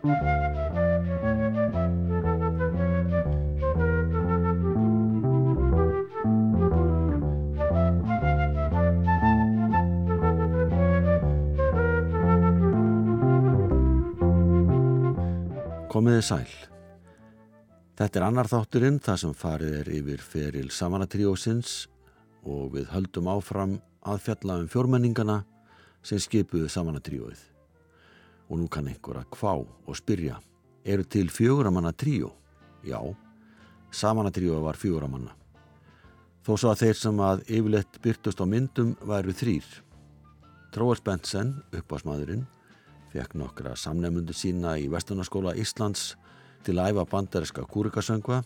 Komiði 0.00 0.14
sæl. 16.24 16.48
Þetta 18.00 18.16
er 18.16 18.24
annar 18.24 18.48
þátturinn 18.48 18.96
þar 19.04 19.20
sem 19.20 19.36
farið 19.36 19.74
er 19.82 19.92
yfir 20.00 20.24
feril 20.24 20.72
Savanatriósins 20.72 21.84
og 22.48 22.72
við 22.72 22.88
höldum 22.94 23.28
áfram 23.28 23.76
að 24.08 24.24
fjalla 24.30 24.62
um 24.64 24.68
fjórmenningana 24.72 25.42
sem 26.00 26.16
skipuðu 26.16 26.72
Savanatrióið. 26.72 27.49
Og 28.50 28.58
nú 28.58 28.68
kann 28.68 28.88
einhver 28.90 29.20
að 29.20 29.30
kvá 29.30 29.52
og 29.62 29.96
spyrja, 29.96 30.40
eru 30.84 31.04
til 31.06 31.30
fjóramanna 31.30 31.92
tríó? 31.94 32.32
Já, 32.82 32.98
Savanatrióið 33.90 34.64
var 34.64 34.78
fjóramanna. 34.78 35.34
Þó 36.46 36.54
svo 36.56 36.70
að 36.70 36.82
þeir 36.84 36.98
sem 36.98 37.20
að 37.22 37.42
yfirleitt 37.46 37.98
byrtust 38.02 38.40
á 38.40 38.46
myndum 38.48 38.94
væru 39.06 39.34
þrýr. 39.36 39.66
Tróars 40.70 41.02
Bensen, 41.04 41.56
uppásmaðurinn, 41.74 42.46
fekk 43.10 43.34
nokkra 43.38 43.74
samnefnundu 43.76 44.34
sína 44.36 44.76
í 44.78 44.86
Vestunarskóla 44.90 45.56
Íslands 45.58 46.14
til 46.64 46.78
að 46.78 46.94
æfa 46.94 47.06
bandariska 47.10 47.66
kúrikasöngva 47.66 48.40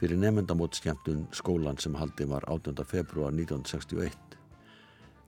fyrir 0.00 0.18
nefndamót 0.18 0.78
skemmtun 0.78 1.26
skólan 1.36 1.78
sem 1.78 1.94
haldi 1.94 2.26
var 2.28 2.44
18. 2.50 2.82
februar 2.88 3.32
1961. 3.36 4.16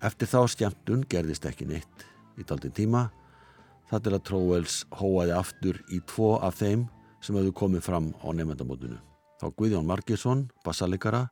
Eftir 0.03 0.29
þá 0.29 0.41
skemmtun 0.51 1.05
gerðist 1.09 1.47
ekki 1.47 1.69
neitt 1.71 2.07
í 2.41 2.47
taldin 2.49 2.75
tíma 2.75 3.07
það 3.93 4.03
til 4.07 4.15
að 4.17 4.25
Tróels 4.31 4.81
hóaði 4.97 5.37
aftur 5.37 5.79
í 5.93 6.01
tvo 6.09 6.35
af 6.41 6.59
þeim 6.63 6.89
sem 7.23 7.37
hefðu 7.37 7.53
komið 7.61 7.87
fram 7.87 8.11
á 8.25 8.29
nefndamótinu. 8.33 8.99
Þá 9.39 9.47
Guðjón 9.59 9.87
Margesson, 9.87 10.49
bassalikara 10.65 11.27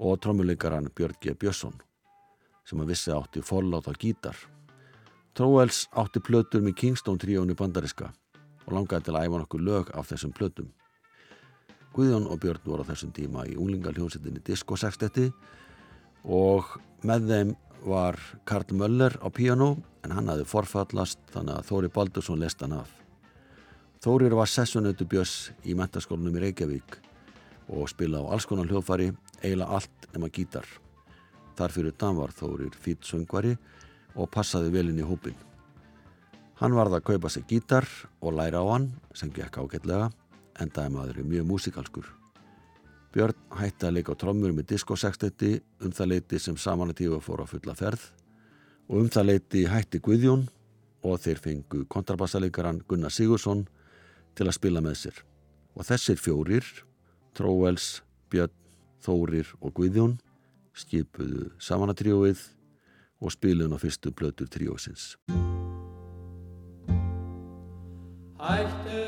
og 0.00 0.18
trommuleikaran 0.24 0.88
Björn 0.96 1.20
G. 1.20 1.36
Björnsson 1.36 1.76
sem 2.66 2.80
að 2.82 2.92
vissi 2.94 3.12
átti 3.14 3.44
forlátt 3.44 3.86
á 3.86 3.94
gítar 3.94 4.36
Tróels 5.36 5.82
átti 5.92 6.16
plötur 6.24 6.62
með 6.64 6.78
Kingston 6.80 7.18
tríónu 7.20 7.52
bandariska 7.58 8.06
og 8.64 8.70
langaði 8.72 9.04
til 9.04 9.16
að 9.18 9.26
æfa 9.26 9.40
nokkuð 9.42 9.64
lög 9.66 9.90
af 9.92 10.08
þessum 10.08 10.32
plötum. 10.32 10.70
Guðjón 11.92 12.24
og 12.32 12.40
Björn 12.40 12.62
voru 12.64 12.86
á 12.86 12.88
þessum 12.88 13.12
tíma 13.12 13.44
í 13.44 13.52
unglingaljónsettinni 13.60 14.40
Disco 14.46 14.78
Sextetti 14.80 15.26
og 16.24 16.72
með 17.04 17.28
þeim 17.28 17.52
var 17.86 18.18
Karl 18.44 18.74
Möller 18.74 19.14
á 19.22 19.30
piano 19.30 19.76
en 20.04 20.12
hann 20.12 20.28
hafði 20.28 20.46
forfallast 20.50 21.20
þannig 21.32 21.56
að 21.56 21.68
Þóri 21.70 21.90
Baldursson 21.94 22.42
lest 22.42 22.60
hann 22.62 22.74
af. 22.76 22.90
Þórir 24.02 24.36
var 24.36 24.50
sessunautu 24.50 25.06
bjöss 25.08 25.52
í 25.64 25.74
mentaskólanum 25.78 26.36
í 26.36 26.42
Reykjavík 26.44 26.98
og 27.72 27.88
spila 27.90 28.20
á 28.22 28.30
alls 28.34 28.46
konar 28.46 28.68
hljófari, 28.70 29.08
eiginlega 29.42 29.78
allt 29.78 30.06
nema 30.12 30.30
gítar. 30.30 30.66
Þar 31.56 31.74
fyrir 31.74 31.96
dan 31.98 32.18
var 32.20 32.34
Þórir 32.36 32.76
fýtt 32.76 33.08
söngvari 33.08 33.56
og 34.14 34.30
passaði 34.30 34.70
vel 34.74 34.90
inn 34.92 35.00
í 35.00 35.06
hópin. 35.06 35.34
Hann 36.60 36.76
varði 36.76 37.00
að 37.00 37.08
kaupa 37.08 37.32
sig 37.32 37.48
gítar 37.48 37.88
og 38.20 38.36
læra 38.36 38.62
á 38.62 38.66
hann 38.68 38.92
sem 39.14 39.32
gekk 39.32 39.58
ágætlega 39.58 40.12
endaði 40.60 40.94
maður 40.94 41.20
í 41.20 41.26
mjög 41.32 41.50
músikalskur. 41.50 42.06
Björn 43.16 43.36
hætti 43.56 43.86
að 43.88 43.94
leika 43.96 44.12
á 44.12 44.20
trommur 44.20 44.52
með 44.52 44.66
diskosextetti 44.74 45.54
um 45.80 45.92
það 45.96 46.10
leiti 46.10 46.40
sem 46.42 46.56
samanletífa 46.60 47.16
fór 47.24 47.40
á 47.40 47.46
fulla 47.48 47.72
ferð 47.72 48.02
og 48.90 48.98
um 49.00 49.08
það 49.08 49.28
leiti 49.30 49.62
hætti 49.72 50.00
Guðjón 50.04 50.42
og 51.00 51.22
þeir 51.24 51.40
fengu 51.40 51.80
kontrabassaleikaran 51.88 52.82
Gunnar 52.84 53.14
Sigursson 53.14 53.64
til 54.36 54.44
að 54.44 54.58
spila 54.58 54.84
með 54.84 54.98
sér. 55.00 55.22
Og 55.72 55.88
þessir 55.88 56.20
fjórir, 56.20 56.68
Tróels, 57.32 58.02
Björn, 58.28 58.52
Þórir 59.00 59.48
og 59.62 59.72
Guðjón 59.80 60.18
skipuðu 60.76 61.54
samanletífið 61.56 62.44
og 63.24 63.32
spilun 63.32 63.72
á 63.72 63.80
fyrstu 63.80 64.12
blötur 64.12 64.52
tríósins. 64.52 65.14
Hættu 68.36 69.05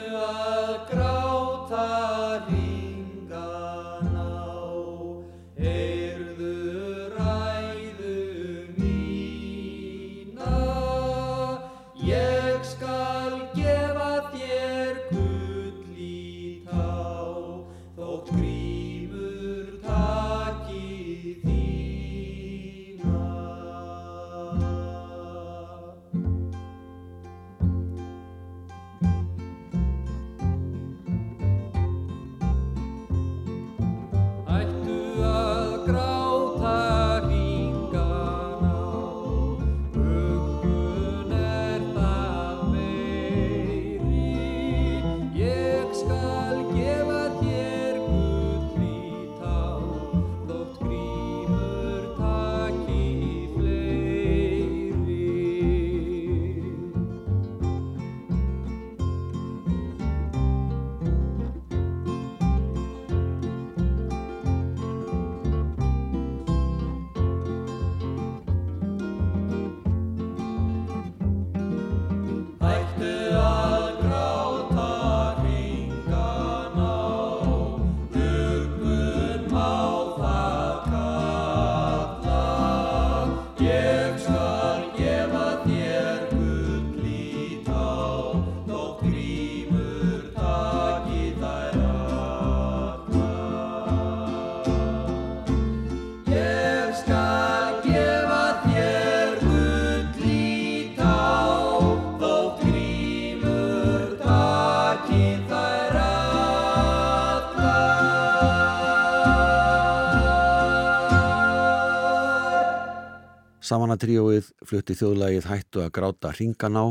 Samanatríóið 113.68 114.46
flutti 114.64 114.94
þjóðlægið 114.96 115.46
hættu 115.50 115.80
að 115.82 115.90
gráta 115.98 116.30
hringan 116.32 116.78
á 116.78 116.86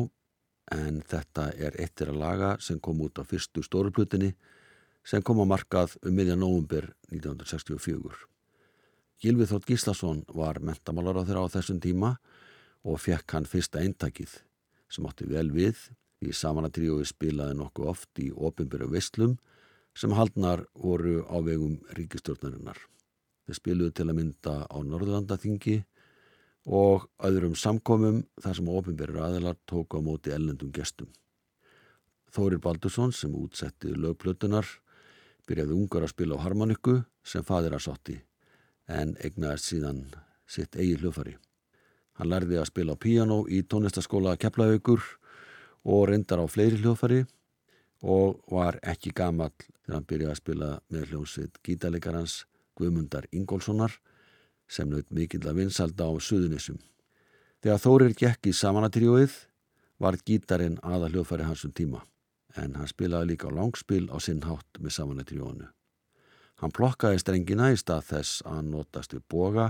en 0.76 1.00
þetta 1.10 1.48
er 1.58 1.78
eittir 1.82 2.12
að 2.12 2.20
laga 2.22 2.50
sem 2.62 2.78
kom 2.84 3.00
út 3.02 3.18
á 3.18 3.26
fyrstu 3.26 3.64
stóruplutinni 3.66 4.36
sem 5.08 5.24
kom 5.26 5.42
á 5.42 5.46
markað 5.50 5.96
um 6.04 6.14
miðjan 6.14 6.44
nógumbir 6.44 6.92
1964. 7.10 8.20
Gilvið 9.24 9.56
Þótt 9.56 9.68
Gíslason 9.72 10.22
var 10.38 10.62
mentamálar 10.62 11.18
á 11.18 11.26
þeirra 11.26 11.48
á 11.50 11.54
þessum 11.56 11.82
tíma 11.82 12.14
og 12.86 13.02
fekk 13.02 13.38
hann 13.40 13.50
fyrsta 13.50 13.82
eintakið 13.82 14.38
sem 14.92 15.10
átti 15.10 15.26
vel 15.34 15.50
við 15.56 15.82
í 16.22 16.36
Samanatríóið 16.36 17.10
spilaði 17.10 17.58
nokkuð 17.58 17.92
oft 17.96 18.22
í 18.22 18.30
ofinbyrju 18.30 18.94
visslum 18.94 19.38
sem 19.98 20.14
haldnar 20.14 20.68
voru 20.78 21.24
á 21.26 21.42
vegum 21.42 21.80
ríkistjórnarinnar. 21.98 22.78
Þeir 23.48 23.64
spiluðu 23.64 23.98
til 23.98 24.12
að 24.12 24.18
mynda 24.20 24.60
á 24.70 24.78
Norðlandaþingi 24.78 25.82
og 26.68 27.08
öðrum 27.24 27.56
samkomum 27.56 28.26
þar 28.44 28.60
sem 28.60 28.70
ofinverður 28.70 29.24
aðilar 29.24 29.58
tóku 29.70 30.00
á 30.00 30.02
móti 30.04 30.34
ellendum 30.36 30.72
gestum. 30.76 31.08
Þórir 32.28 32.60
Baldursson 32.60 33.14
sem 33.16 33.32
útsetti 33.32 33.94
lögplötunar 33.96 34.68
byrjaði 35.48 35.78
ungar 35.78 36.04
að 36.04 36.12
spila 36.12 36.36
á 36.36 36.44
harmonikku 36.44 36.98
sem 37.24 37.46
fadir 37.48 37.76
að 37.78 37.86
sotti 37.88 38.18
en 38.88 39.16
egnaðist 39.24 39.72
síðan 39.72 40.04
sitt 40.48 40.76
eigi 40.76 40.98
hljófari. 41.00 41.38
Hann 42.20 42.32
lærði 42.32 42.60
að 42.60 42.70
spila 42.72 42.96
á 42.96 42.98
piano 43.00 43.40
í 43.48 43.62
tónlistaskóla 43.64 44.36
Keflavíkur 44.42 45.04
og 45.88 46.08
reyndar 46.10 46.44
á 46.44 46.46
fleiri 46.52 46.82
hljófari 46.82 47.24
og 48.04 48.44
var 48.52 48.80
ekki 48.84 49.14
gamall 49.16 49.56
þegar 49.56 49.96
hann 49.96 50.10
byrjaði 50.12 50.34
að 50.34 50.42
spila 50.42 50.70
með 50.92 51.12
hljómsveit 51.12 51.60
gítalegarans 51.64 52.42
Guðmundar 52.78 53.28
Ingólfssonar 53.32 53.96
sem 54.68 54.90
naut 54.90 55.10
mikill 55.16 55.46
að 55.48 55.64
vinsalda 55.64 56.08
á 56.08 56.14
Suðunissum. 56.20 56.78
Þegar 57.64 57.82
Þórir 57.84 58.14
gekk 58.18 58.52
í 58.52 58.54
samanatríóið 58.54 59.34
var 60.04 60.20
gítarin 60.26 60.78
aða 60.84 61.10
hljóðfæri 61.10 61.48
hansum 61.48 61.74
tíma 61.74 62.04
en 62.58 62.76
hann 62.78 62.90
spilaði 62.90 63.34
líka 63.34 63.50
á 63.50 63.58
langspil 63.58 64.08
á 64.10 64.18
sinn 64.24 64.44
hátt 64.46 64.80
með 64.82 64.96
samanatríónu. 64.98 65.68
Hann 66.58 66.74
plokkaði 66.74 67.22
strengina 67.22 67.70
í 67.74 67.78
stað 67.78 68.08
þess 68.12 68.44
að 68.46 68.56
hann 68.58 68.72
notast 68.74 69.14
við 69.14 69.26
boga 69.30 69.68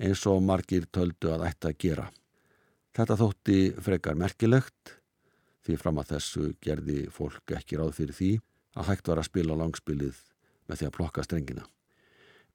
eins 0.00 0.22
og 0.28 0.42
margir 0.44 0.88
töldu 0.92 1.32
að 1.32 1.44
ætta 1.50 1.72
að 1.72 1.80
gera. 1.84 2.06
Þetta 2.96 3.18
þótti 3.20 3.58
frekar 3.84 4.16
merkilegt 4.16 4.96
því 5.66 5.78
fram 5.80 6.00
að 6.00 6.14
þessu 6.14 6.50
gerði 6.62 7.06
fólk 7.12 7.56
ekki 7.58 7.80
ráð 7.80 7.96
fyrir 7.98 8.16
því 8.16 8.32
að 8.76 8.92
hægt 8.92 9.08
var 9.10 9.20
að 9.20 9.28
spila 9.28 9.58
langspilið 9.60 10.20
með 10.66 10.80
því 10.80 10.88
að 10.88 10.96
plokka 10.96 11.24
strengina. 11.26 11.66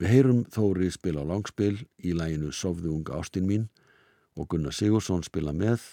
Við 0.02 0.10
heyrum 0.10 0.38
Þóri 0.50 0.88
spila 0.90 1.22
langspil 1.30 1.76
í 2.02 2.16
læginu 2.18 2.50
Sofðu 2.58 2.90
unga 2.96 3.20
ástinn 3.22 3.46
mín 3.46 3.68
og 4.34 4.48
Gunnar 4.50 4.74
Sigursson 4.74 5.22
spila 5.22 5.54
með 5.54 5.84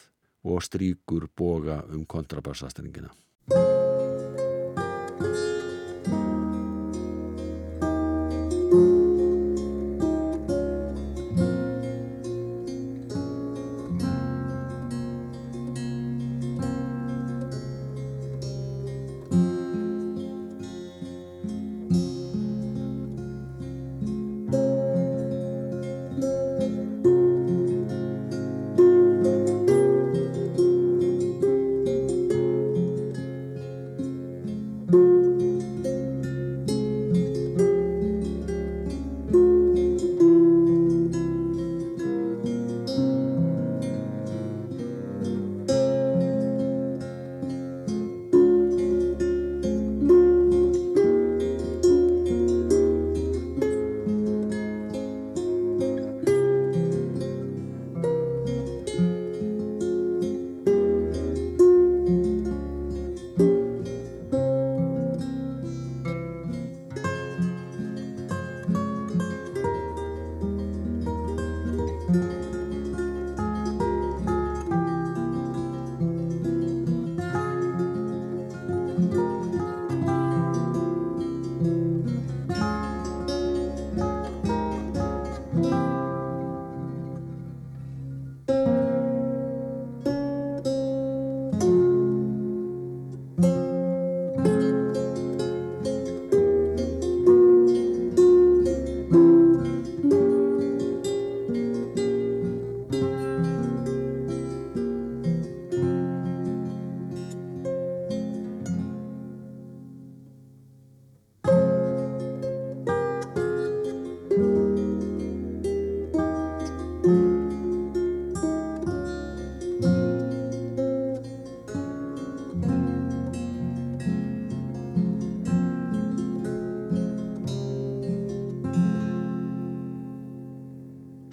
og 0.48 0.62
stríkur 0.64 1.26
boga 1.36 1.82
um 1.92 2.06
kontrabassastrengina. 2.08 3.10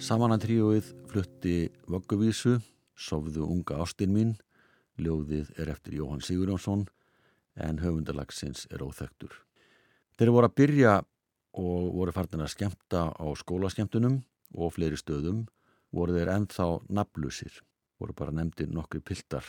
Samanantríuið 0.06 0.92
flutti 1.10 1.52
vögguvísu, 1.90 2.60
sofðu 2.94 3.42
unga 3.50 3.80
ástinn 3.82 4.12
mín, 4.14 4.28
ljóðið 5.02 5.48
er 5.58 5.72
eftir 5.72 5.96
Jóhann 5.98 6.20
Sigurjónsson 6.22 6.84
en 7.58 7.80
höfundalagsins 7.82 8.68
er 8.70 8.84
óþektur. 8.86 9.32
Þeir 10.14 10.30
voru 10.36 10.46
að 10.46 10.54
byrja 10.60 10.92
og 11.58 11.88
voru 11.96 12.14
fartin 12.14 12.44
að 12.44 12.52
skemta 12.52 13.00
á 13.18 13.26
skólaskemtunum 13.40 14.20
og 14.54 14.76
fleiri 14.76 15.00
stöðum 15.00 15.40
voru 15.90 16.14
þeir 16.14 16.30
ennþá 16.36 16.68
naflusir, 16.86 17.56
voru 17.98 18.14
bara 18.14 18.36
nefndir 18.36 18.70
nokkri 18.70 19.00
piltar. 19.02 19.48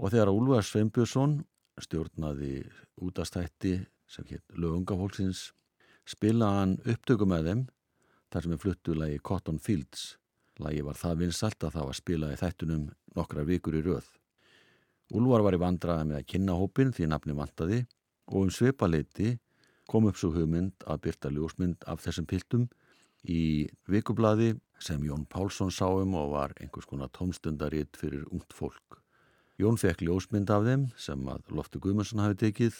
Og 0.00 0.14
þegar 0.14 0.32
Úlvar 0.32 0.64
Sveinbjörnsson 0.64 1.42
stjórnaði 1.84 2.62
útastætti 2.96 3.74
sem 4.08 4.24
hétt 4.32 4.56
Lögungafólksins 4.56 5.50
spilaði 6.08 6.62
hann 6.62 6.74
upptöku 6.94 7.28
með 7.28 7.50
þeim 7.50 7.62
þar 8.30 8.46
sem 8.46 8.54
er 8.54 8.62
fluttu 8.62 8.94
lagi 8.96 9.18
Cotton 9.26 9.58
Fields. 9.58 10.16
Lagi 10.60 10.82
var 10.86 10.98
það 11.00 11.22
vinsalt 11.24 11.64
að 11.64 11.76
það 11.76 11.86
var 11.90 11.98
spilað 11.98 12.34
í 12.34 12.40
þættunum 12.40 12.88
nokkrar 13.16 13.48
vikur 13.48 13.78
í 13.78 13.84
röð. 13.84 14.08
Úlvar 15.16 15.42
var 15.42 15.56
í 15.56 15.60
vandraði 15.60 16.06
með 16.06 16.20
að 16.20 16.28
kynna 16.30 16.58
hópin 16.58 16.92
því 16.94 17.08
nafni 17.10 17.34
vantaði 17.34 17.80
og 18.30 18.44
um 18.44 18.52
svepaleiti 18.54 19.32
kom 19.90 20.06
upp 20.06 20.20
svo 20.20 20.30
hugmynd 20.34 20.86
að 20.86 21.02
byrta 21.06 21.32
ljósmynd 21.34 21.86
af 21.90 22.04
þessum 22.04 22.28
piltum 22.30 22.68
í 23.26 23.66
vikublaði 23.90 24.52
sem 24.80 25.02
Jón 25.04 25.26
Pálsson 25.28 25.72
sáum 25.74 26.14
og 26.14 26.30
var 26.36 26.54
einhvers 26.60 26.86
konar 26.88 27.10
tómstundaritt 27.16 27.98
fyrir 27.98 28.22
ungt 28.30 28.54
fólk. 28.54 29.00
Jón 29.60 29.80
fekk 29.80 30.06
ljósmynd 30.06 30.52
af 30.54 30.64
þeim 30.64 30.86
sem 30.96 31.26
að 31.28 31.50
Loftur 31.58 31.82
Guðmundsson 31.84 32.22
hafi 32.22 32.38
tekið 32.46 32.78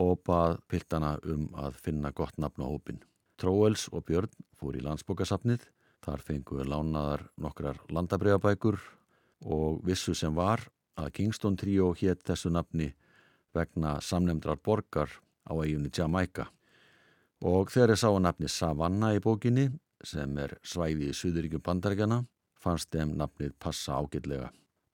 og 0.00 0.24
bað 0.26 0.58
piltana 0.70 1.18
um 1.28 1.48
að 1.54 1.76
finna 1.84 2.10
gott 2.10 2.40
nafn 2.40 2.64
á 2.64 2.66
hópin. 2.66 3.04
Tróels 3.40 3.86
og 3.92 4.04
Björn 4.08 4.32
fór 4.58 4.76
í 4.76 4.82
landsbókasafnið. 4.84 5.64
Þar 6.04 6.24
fenguðu 6.24 6.66
lánaðar 6.68 7.26
nokkrar 7.40 7.80
landabriðabækur 7.92 8.78
og 9.48 9.80
vissu 9.84 10.14
sem 10.16 10.34
var 10.36 10.62
að 11.00 11.12
Kingston 11.16 11.56
Trio 11.60 11.90
hétt 11.96 12.24
þessu 12.28 12.52
nafni 12.52 12.90
vegna 13.56 13.98
samnemndrar 14.04 14.60
borgar 14.60 15.12
á 15.48 15.52
eiginni 15.60 15.90
Jamaica. 15.92 16.48
Og 17.40 17.72
þegar 17.72 17.94
ég 17.94 18.00
sá 18.00 18.08
að 18.10 18.22
nafni 18.26 18.48
Savannah 18.52 19.16
í 19.16 19.22
bókinni 19.24 19.70
sem 20.04 20.36
er 20.40 20.56
svæði 20.64 21.10
í 21.10 21.16
Suðuríkjum 21.16 21.64
bandaríkjana 21.64 22.22
fannst 22.60 22.90
þeim 22.92 23.16
nafnið 23.16 23.54
passa 23.60 23.96
ágætlega. 23.96 24.50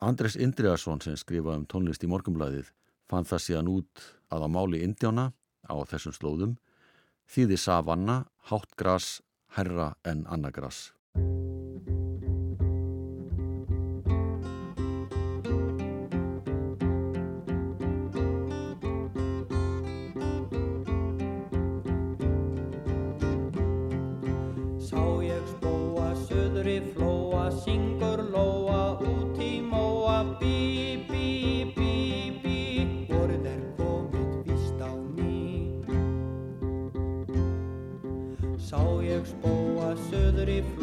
Andres 0.06 0.36
Indriðarsson 0.38 1.02
sem 1.02 1.16
skrifaði 1.18 1.62
um 1.62 1.66
tónlist 1.70 2.04
í 2.04 2.10
morgumblæðið 2.10 2.70
fann 3.10 3.26
það 3.26 3.42
síðan 3.42 3.72
út 3.72 4.06
að 4.30 4.46
á 4.46 4.48
máli 4.50 4.82
Indjána 4.86 5.30
á 5.66 5.74
þessum 5.90 6.14
slóðum 6.14 6.54
þýði 7.26 7.59
savanna, 7.61 8.25
hátt 8.50 8.76
gras, 8.78 9.21
herra 9.56 9.95
en 10.04 10.26
annagras. 10.30 10.92
Sá 40.46 40.75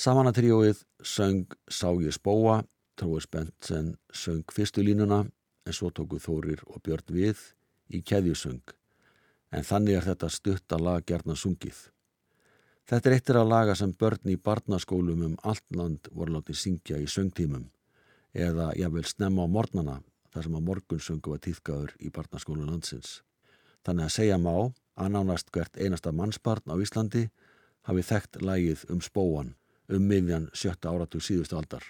Samanatrióið 0.00 0.78
söng 1.04 1.50
Sá 1.68 1.90
ég 2.00 2.14
spóa, 2.16 2.62
Tróður 2.96 3.24
Spensen 3.26 3.88
söng 4.16 4.46
fyrstu 4.48 4.80
línuna 4.80 5.26
en 5.28 5.76
svo 5.76 5.90
tóku 5.92 6.16
Þórir 6.16 6.62
og 6.72 6.80
Björn 6.86 7.12
við 7.12 7.42
í 7.92 8.00
keðjusöng 8.00 8.72
en 9.52 9.66
þannig 9.68 9.98
er 9.98 10.06
þetta 10.06 10.30
stutt 10.32 10.72
að 10.72 10.86
laga 10.86 11.04
gerna 11.12 11.36
sungið. 11.36 11.82
Þetta 12.88 13.10
er 13.10 13.16
eittir 13.18 13.40
að 13.42 13.52
laga 13.52 13.76
sem 13.76 13.92
börn 13.92 14.32
í 14.32 14.38
barnaskólum 14.40 15.26
um 15.28 15.36
allt 15.44 15.76
land 15.76 16.08
voru 16.16 16.38
látið 16.38 16.60
syngja 16.62 16.96
í 16.96 17.04
söngtímum 17.04 17.68
eða 18.32 18.72
jável 18.80 19.04
snemma 19.04 19.44
á 19.44 19.52
mornana 19.52 20.00
þar 20.32 20.48
sem 20.48 20.58
að 20.62 20.66
morgunsöngu 20.70 21.36
var 21.36 21.44
týðgæður 21.44 21.96
í 22.00 22.08
barnaskólu 22.08 22.64
landsins. 22.64 23.18
Þannig 23.84 24.08
að 24.08 24.16
segja 24.16 24.40
má 24.40 24.54
að 24.96 25.12
nánast 25.12 25.52
hvert 25.52 25.76
einasta 25.76 26.08
mannsbarn 26.08 26.72
á 26.72 26.80
Íslandi 26.80 27.28
hafi 27.84 28.10
þekkt 28.14 28.40
lægið 28.40 28.88
um 28.88 29.04
spóan 29.04 29.58
um 29.90 30.06
miðjan 30.06 30.48
sjötta 30.54 30.92
áratug 30.92 31.22
síðustu 31.24 31.58
aldar. 31.58 31.84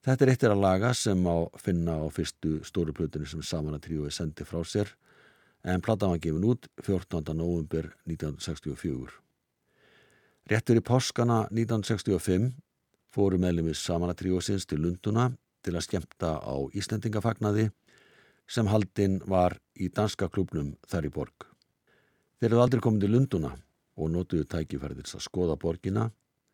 Þetta 0.00 0.24
er 0.24 0.32
eittir 0.32 0.52
að 0.54 0.62
laga 0.62 0.94
sem 0.96 1.20
á 1.28 1.36
finna 1.60 1.98
á 2.00 2.06
fyrstu 2.08 2.60
stóru 2.64 2.94
plötunni 2.96 3.28
sem 3.28 3.42
Samanatríói 3.44 4.12
sendi 4.12 4.46
frá 4.48 4.62
sér 4.64 4.94
en 5.64 5.82
platan 5.84 6.14
var 6.14 6.22
gefin 6.24 6.46
út 6.48 6.70
14. 6.80 7.34
november 7.36 7.90
1964. 8.08 9.12
Réttur 10.48 10.80
í 10.80 10.84
páskana 10.84 11.42
1965 11.52 12.48
fóru 13.12 13.38
meðlumir 13.42 13.76
Samanatríósins 13.76 14.64
til 14.66 14.80
Lunduna 14.80 15.28
til 15.60 15.76
að 15.76 15.84
skemta 15.84 16.38
á 16.40 16.56
Íslendingafagnaði 16.72 17.68
sem 18.50 18.70
haldinn 18.72 19.20
var 19.28 19.58
í 19.76 19.90
danska 19.92 20.30
klubnum 20.32 20.72
þar 20.88 21.06
í 21.06 21.12
borg. 21.12 21.44
Þeir 22.40 22.54
eru 22.54 22.62
aldrei 22.64 22.80
komið 22.80 23.04
til 23.04 23.12
Lunduna 23.14 23.52
og 24.00 24.10
notuðu 24.14 24.48
tækifærðis 24.48 25.18
að 25.18 25.26
skoða 25.26 25.58
borgina 25.60 26.08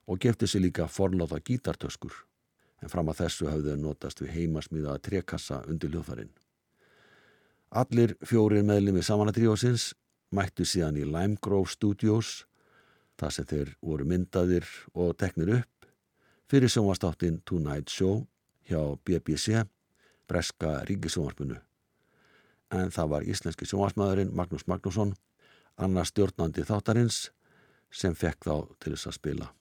og 0.06 0.20
gefti 0.22 0.46
sér 0.46 0.66
líka 0.66 0.86
forláta 0.88 1.40
gítartöskur 1.42 2.14
en 2.82 2.92
fram 2.92 3.08
að 3.10 3.22
þessu 3.24 3.48
hafðu 3.50 3.74
þau 3.74 3.82
notast 3.82 4.20
við 4.22 4.34
heimasmíðaða 4.36 5.02
trekassa 5.02 5.62
undir 5.70 5.90
hljóðfarinn. 5.90 6.32
Allir 7.76 8.14
fjórir 8.24 8.64
meðlum 8.66 8.98
við 8.98 9.08
samanatríósins 9.08 9.90
mættu 10.34 10.66
síðan 10.68 10.98
í 11.00 11.06
Lime 11.06 11.40
Grove 11.42 11.70
Studios 11.72 12.44
þar 13.18 13.32
sem 13.32 13.48
þeir 13.48 13.72
voru 13.80 14.06
myndaðir 14.08 14.68
og 14.94 15.16
teknir 15.18 15.54
upp 15.60 15.88
fyrir 16.50 16.70
sjónvastáttin 16.70 17.40
Tonight 17.44 17.90
Show 17.90 18.26
hjá 18.68 18.80
BBC, 19.04 19.64
Breska 20.28 20.82
Ríkisjónvarpinu. 20.86 21.58
En 22.74 22.90
það 22.90 23.12
var 23.12 23.26
íslenski 23.26 23.66
sjónvarsmaðurinn 23.66 24.34
Magnús 24.34 24.66
Magnússon, 24.66 25.14
annars 25.78 26.10
stjórnandi 26.10 26.66
þáttarins 26.66 27.28
sem 27.90 28.14
fekk 28.14 28.46
þá 28.46 28.54
til 28.82 28.94
þess 28.94 29.10
að 29.10 29.18
spila. 29.20 29.52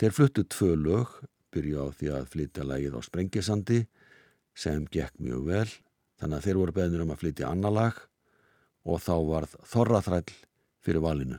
Þeir 0.00 0.16
fluttu 0.16 0.44
tvö 0.48 0.72
lög 0.78 1.16
byrju 1.52 1.84
á 1.84 1.86
því 1.92 2.12
að 2.16 2.30
flytja 2.32 2.66
lægið 2.66 2.96
á 2.96 3.00
Sprengisandi 3.04 3.80
sem 4.56 4.84
gekk 4.92 5.20
mjög 5.20 5.44
vel 5.48 5.68
þannig 6.20 6.38
að 6.38 6.46
þeir 6.46 6.60
voru 6.60 6.76
beðnir 6.76 7.04
um 7.04 7.14
að 7.14 7.22
flytja 7.24 7.50
annar 7.50 7.76
lag 7.76 8.02
og 8.88 9.02
þá 9.02 9.14
varð 9.28 9.56
Þorraþræll 9.72 10.36
fyrir 10.82 11.04
valinu. 11.04 11.38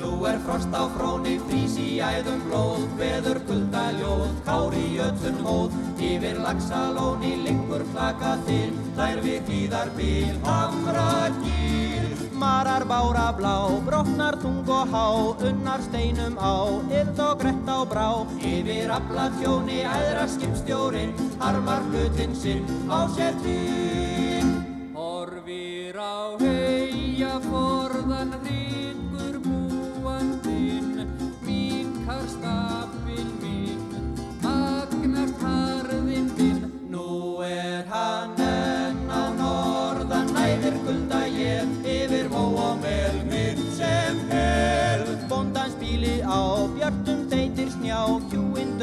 Nú 0.00 0.10
er 0.28 0.38
frost 0.44 0.74
á 0.76 0.84
fróni, 0.94 1.38
frís 1.48 1.76
í 1.80 1.98
æðum 2.04 2.42
blóð, 2.46 2.84
veður 3.00 3.40
kuldaljóð, 3.48 4.26
kári 4.46 4.84
jötun 4.98 5.40
hóð, 5.46 5.78
yfir 6.10 6.42
lagsalóni, 6.44 7.32
lengur 7.46 7.86
klaka 7.94 8.36
þinn, 8.48 8.76
þær 8.98 9.24
við 9.24 9.40
tíðar 9.48 9.94
bíl, 9.96 10.36
hamra 10.44 11.10
gíl. 11.40 12.09
Marar 12.40 12.84
bára 12.86 13.32
blá, 13.36 13.68
brotnar 13.84 14.34
tung 14.40 14.64
og 14.66 14.88
há, 14.88 15.04
unnar 15.44 15.82
steinum 15.84 16.38
á, 16.40 16.72
yld 16.88 17.20
og 17.20 17.34
grett 17.42 17.68
á 17.68 17.84
brá. 17.84 18.08
Yfir 18.40 18.88
afla 18.96 19.26
tjóni, 19.36 19.82
æðra 19.84 20.24
skipstjórin, 20.24 21.12
harmar 21.42 21.84
hlutinn 21.90 22.32
sinn 22.34 22.64
á 22.88 23.04
sér 23.12 23.36
tíl. 23.44 24.48
Horfir 24.96 26.00
á 26.00 26.40
heia 26.40 26.59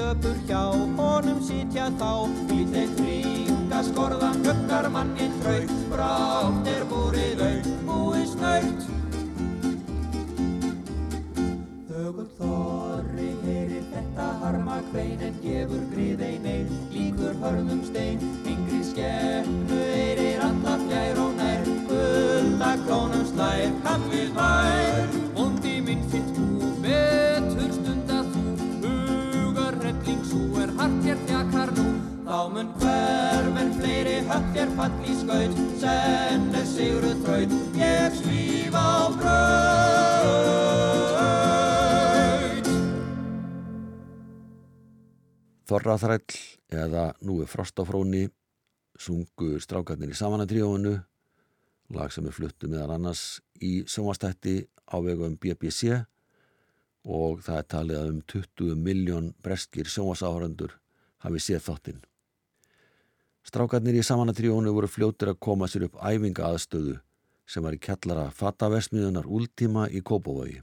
döpur 0.08 0.38
hjá, 0.48 0.62
honum 0.96 1.40
sitja 1.44 1.90
þá, 2.00 2.12
lítið 2.48 2.92
fringa 2.96 3.82
skorðan, 3.84 4.40
höggar 4.46 4.88
mannin 4.94 5.34
þraut, 5.42 5.74
brátt 5.92 6.70
er 6.72 6.86
búrið 6.88 7.44
au, 7.44 7.58
búið 7.90 8.30
snaut. 8.32 8.86
Þögul 11.90 12.28
þorri 12.40 13.30
heyrir 13.44 13.86
þetta 13.92 14.32
harma 14.46 14.80
kvein 14.94 15.28
en 15.28 15.40
gefur 15.44 15.84
grið 15.92 16.26
ein 16.30 16.50
einn, 16.56 16.74
líkur 16.96 17.36
hörðum 17.44 17.84
stein, 17.92 18.24
yngri 18.48 18.84
skefnu 18.94 19.86
eirir 19.92 20.44
alla 20.48 20.80
fjær 20.88 21.24
og 21.26 21.40
nær, 21.42 21.72
gulda 21.92 22.76
klónum 22.88 23.32
slær, 23.34 23.74
kallið 23.84 24.38
vær. 24.40 25.27
Nú. 32.38 32.44
Þá 32.44 32.44
mun 32.54 32.68
hverfinn 32.78 33.72
fleiri 33.80 34.18
þér 34.54 34.70
fall 34.78 34.98
í 35.02 35.14
skaut, 35.18 35.58
senn 35.82 36.56
er 36.56 36.66
sigru 36.70 37.12
þraut, 37.24 37.52
ég 37.78 38.14
svíf 38.14 38.74
á 38.78 39.10
braut. 39.18 39.48
Þorraþræll 45.68 46.38
eða 46.72 47.14
Nú 47.22 47.42
er 47.42 47.48
frost 47.50 47.80
á 47.80 47.84
fróni 47.84 48.30
sungu 48.98 49.60
strákarnir 49.60 50.10
í 50.14 50.16
samanatríóinu 50.18 50.94
lag 51.94 52.12
sem 52.12 52.26
er 52.28 52.34
fluttu 52.36 52.68
meðal 52.72 52.96
annars 52.96 53.42
í 53.62 53.84
sjónvastætti 53.88 54.68
á 54.88 54.98
vegum 55.04 55.38
BBC 55.38 56.06
og 57.08 57.42
það 57.44 57.58
er 57.58 57.68
talið 57.72 57.98
að 58.00 58.12
um 58.14 58.22
20 58.34 58.76
miljón 58.84 59.34
breskir 59.44 59.88
sjónvasáhörandur 59.92 60.72
hafi 61.24 61.40
séð 61.44 61.66
þáttinn. 61.68 62.07
Strákarnir 63.48 63.96
í 63.96 64.02
samanatríónu 64.04 64.74
voru 64.76 64.90
fljóttir 64.92 65.30
að 65.32 65.38
koma 65.46 65.70
sér 65.72 65.86
upp 65.88 66.02
æfinga 66.04 66.50
aðstöðu 66.50 66.98
sem 67.48 67.64
var 67.64 67.78
í 67.78 67.80
kjallara 67.80 68.26
fataversmiðunar 68.36 69.30
últíma 69.38 69.86
í 69.88 70.02
Kópavogi. 70.04 70.58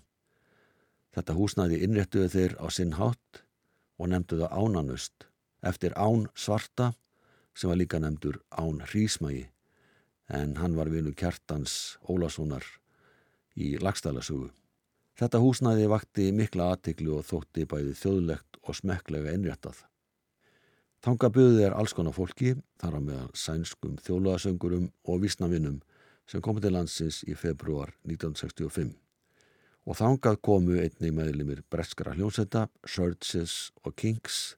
Þetta 1.16 1.36
húsnaði 1.38 1.78
innréttuðu 1.86 2.28
þeir 2.34 2.56
á 2.60 2.68
sinn 2.68 2.92
hátt 2.98 3.40
og 3.96 4.10
nefnduðu 4.12 4.50
ánanust 4.52 5.24
eftir 5.64 5.96
án 5.96 6.26
svarta 6.36 6.90
sem 7.56 7.72
var 7.72 7.80
líka 7.80 8.02
nefndur 8.04 8.42
án 8.52 8.82
hrísmægi 8.90 9.46
en 10.28 10.58
hann 10.60 10.76
var 10.76 10.92
vinu 10.92 11.14
kjartans 11.16 11.96
Ólassonar 12.04 12.68
í 13.56 13.78
lagstælasögu. 13.80 14.50
Þetta 15.16 15.40
húsnaði 15.40 15.88
vakti 15.88 16.28
mikla 16.36 16.74
aðtiklu 16.74 17.16
og 17.16 17.26
þótti 17.32 17.64
bæði 17.70 17.96
þjóðlegt 17.96 18.60
og 18.60 18.76
smekklega 18.76 19.32
innréttað. 19.32 19.86
Þanga 21.04 21.28
buðið 21.28 21.58
er 21.66 21.74
alls 21.76 21.92
konar 21.92 22.14
fólki, 22.16 22.54
þar 22.80 22.94
á 22.96 23.00
meðal 23.04 23.32
sænskum 23.36 23.98
þjólaðasöngurum 24.06 24.86
og 25.04 25.18
vísnavinnum 25.20 25.82
sem 26.24 26.40
komið 26.40 26.64
til 26.64 26.70
landsins 26.72 27.18
í 27.28 27.34
februar 27.36 27.92
1965. 28.08 28.94
Og 29.84 29.98
þangað 29.98 30.38
komu 30.48 30.78
einnig 30.80 31.12
meðlimir 31.12 31.60
breskara 31.68 32.14
hljónsetta, 32.16 32.70
Surges 32.88 33.74
og 33.84 33.92
Kings 34.00 34.54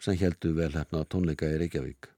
sem 0.00 0.16
heldu 0.16 0.54
velhæfna 0.56 1.04
tónleika 1.04 1.52
í 1.52 1.60
Reykjavík. 1.60 2.08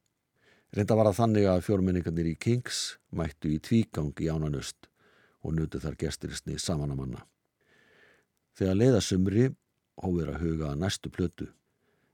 Reynda 0.70 1.00
var 1.02 1.10
að 1.10 1.18
þannig 1.18 1.50
að 1.50 1.66
fjórmenningarnir 1.66 2.30
í 2.30 2.38
Kings 2.38 3.00
mættu 3.10 3.50
í 3.50 3.58
tvígang 3.58 4.14
í 4.22 4.30
ánanust 4.30 4.86
og 5.42 5.58
nutu 5.58 5.82
þar 5.82 5.98
gesturistni 5.98 6.62
samanamanna. 6.62 7.26
Þegar 8.54 8.78
leiðasumri 8.78 9.50
hófir 9.98 10.30
að 10.30 10.42
huga 10.46 10.76
næstu 10.78 11.10
plötu. 11.10 11.50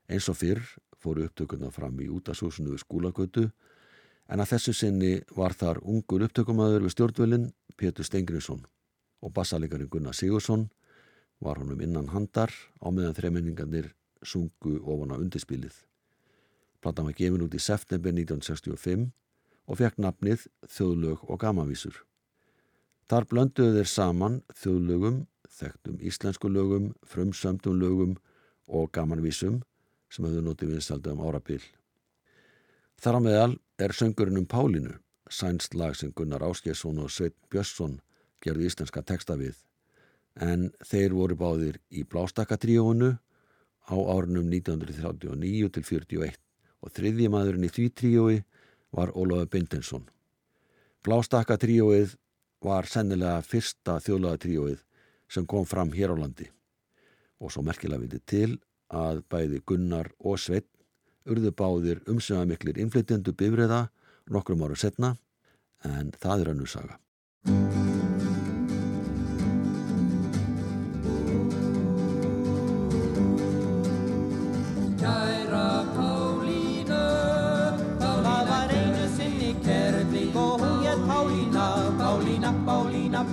Eins 0.09 0.25
og 0.25 0.41
fyrr 0.41 0.65
fóru 0.99 1.25
upptökurna 1.27 1.71
fram 1.71 1.99
í 2.03 2.09
útasúsinu 2.11 2.73
við 2.73 2.83
skúlagötu 2.83 3.45
en 4.29 4.43
að 4.43 4.51
þessu 4.53 4.73
sinni 4.75 5.13
var 5.35 5.55
þar 5.57 5.81
ungur 5.83 6.25
upptökumæður 6.27 6.85
við 6.85 6.95
stjórnvölinn 6.95 7.47
Pétur 7.79 8.07
Stengriðsson 8.07 8.65
og 9.23 9.33
bassalikarinn 9.35 9.89
Gunnar 9.91 10.15
Sigursson 10.15 10.67
var 11.39 11.61
honum 11.61 11.79
innan 11.81 12.11
handar 12.11 12.51
á 12.83 12.87
meðan 12.91 13.15
þremenningarnir 13.15 13.93
sungu 14.23 14.79
ofan 14.83 15.15
á 15.15 15.21
undirspilið. 15.21 15.73
Platan 16.83 17.07
var 17.07 17.15
gefin 17.15 17.43
út 17.43 17.55
í 17.55 17.63
september 17.63 18.11
1965 18.11 19.09
og 19.69 19.79
fekk 19.79 19.99
nafnið 20.03 20.45
Þjóðlög 20.67 21.23
og 21.27 21.39
Gamanvísur. 21.39 21.95
Þar 23.09 23.25
blönduðu 23.25 23.79
þeir 23.79 23.89
saman 23.89 24.35
þjóðlögum, 24.53 25.23
þekktum 25.49 26.01
íslensku 26.05 26.49
lögum, 26.51 26.91
frumsöndum 27.01 27.79
lögum 27.81 28.11
og 28.69 28.91
gamanvísum 28.93 29.63
sem 30.09 30.25
hefðu 30.25 30.43
notið 30.45 30.73
vinstaldi 30.73 31.13
um 31.13 31.23
árabil. 31.25 31.61
Þar 32.99 33.17
á 33.17 33.21
meðal 33.23 33.53
er 33.79 33.95
söngurinn 33.95 34.41
um 34.41 34.47
Pálinu, 34.49 34.97
sænst 35.29 35.75
lag 35.77 35.95
sem 35.95 36.11
Gunnar 36.11 36.43
Áskjesson 36.43 36.99
og 36.99 37.11
Sveit 37.13 37.35
Björnsson 37.51 37.99
gerði 38.43 38.67
íslenska 38.67 39.03
texta 39.05 39.37
við, 39.39 39.55
en 40.35 40.69
þeir 40.85 41.15
voru 41.15 41.37
báðir 41.39 41.79
í 41.91 42.03
Blástakatríónu 42.03 43.13
á 43.89 43.95
árunum 43.95 44.49
1939 44.51 45.71
til 45.75 45.85
41 45.85 46.39
og 46.79 46.93
þriðji 46.95 47.29
maðurinn 47.31 47.67
í 47.67 47.73
því 47.73 47.89
tríói 48.01 48.37
var 48.95 49.11
Ólafur 49.13 49.49
Bindensson. 49.53 50.07
Blástakatríóið 51.05 52.15
var 52.63 52.87
sennilega 52.89 53.43
fyrsta 53.45 53.99
þjóðlagatríóið 54.03 54.81
sem 55.31 55.45
kom 55.47 55.67
fram 55.67 55.93
hér 55.95 56.15
á 56.15 56.15
landi 56.19 56.49
og 57.39 57.53
svo 57.53 57.63
merkilega 57.63 58.03
vitið 58.03 58.23
til 58.27 58.57
að 58.89 59.23
bæði 59.29 59.61
Gunnar 59.65 60.11
og 60.19 60.39
Sveit 60.41 60.67
urðu 61.29 61.51
báðir 61.53 62.01
umsöða 62.09 62.47
miklir 62.49 62.79
innflytjendu 62.81 63.35
bifriða 63.37 63.87
nokkrum 64.33 64.63
ára 64.65 64.77
setna 64.77 65.15
en 65.85 66.11
það 66.17 66.41
er 66.41 66.51
önnur 66.53 66.69
saga. 66.69 66.97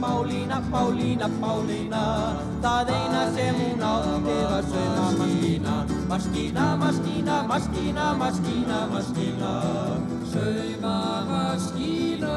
Pálína, 0.00 0.60
Pálína, 0.70 1.28
Pálína 1.40 2.04
Það 2.60 2.90
eina 2.92 3.22
sem 3.32 3.54
hún 3.56 3.80
átti 3.80 4.36
var 4.50 4.64
sauma 4.68 5.06
maskína 5.16 5.74
Maskína, 6.08 6.64
maskína, 6.76 7.36
maskína, 7.48 8.04
maskína, 8.20 8.78
maskína 8.92 9.52
Sauma 10.32 10.98
maskína 11.30 12.36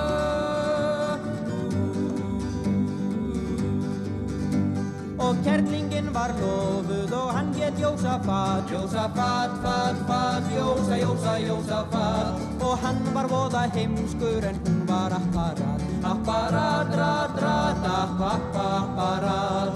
Og 5.20 5.36
kerlingin 5.44 6.14
var 6.16 6.32
lofuð 6.40 7.12
og 7.12 7.34
hann 7.36 7.52
get 7.54 7.76
Jósafat 7.76 8.72
Jósafat, 8.72 9.52
fat, 9.64 9.96
fat, 10.08 10.44
Jósa, 10.56 10.96
Jósa, 10.96 11.36
Jósafat 11.44 12.39
Og 12.70 12.78
hann 12.86 13.00
var 13.16 13.26
voða 13.26 13.64
heimskur 13.74 14.46
en 14.46 14.58
hún 14.66 14.82
var 14.86 15.14
apparat. 15.16 15.82
Apparat, 16.06 16.92
rat, 17.00 17.40
rat, 17.42 17.88
appa, 17.92 18.28
appa, 18.36 18.66
apparat. 18.82 19.74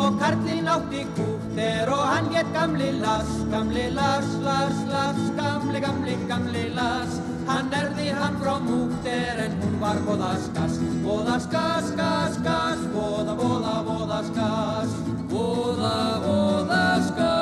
Og 0.00 0.10
karlinn 0.22 0.72
átti 0.78 1.04
kúter 1.18 1.92
og 1.92 2.04
hann 2.08 2.32
get 2.32 2.48
gamli 2.56 2.90
las 3.04 3.30
Gamli 3.52 3.90
las, 3.90 4.28
las, 4.48 4.76
las, 4.88 5.20
gamli, 5.36 5.80
gamli, 5.80 6.16
gamli 6.28 6.68
las 6.72 7.27
Hann 7.48 7.72
erði 7.72 8.10
hann 8.12 8.34
frá 8.42 8.54
múter 8.60 9.38
en 9.44 9.54
hún 9.62 9.76
var 9.80 9.98
voðaskas 10.06 10.74
Voðaskas, 11.04 11.86
skas, 11.94 12.34
skas, 12.36 12.80
voða, 12.92 13.34
voða, 13.38 13.74
voðaskas 13.88 14.90
Voða, 15.30 15.94
voðaskas 16.26 17.38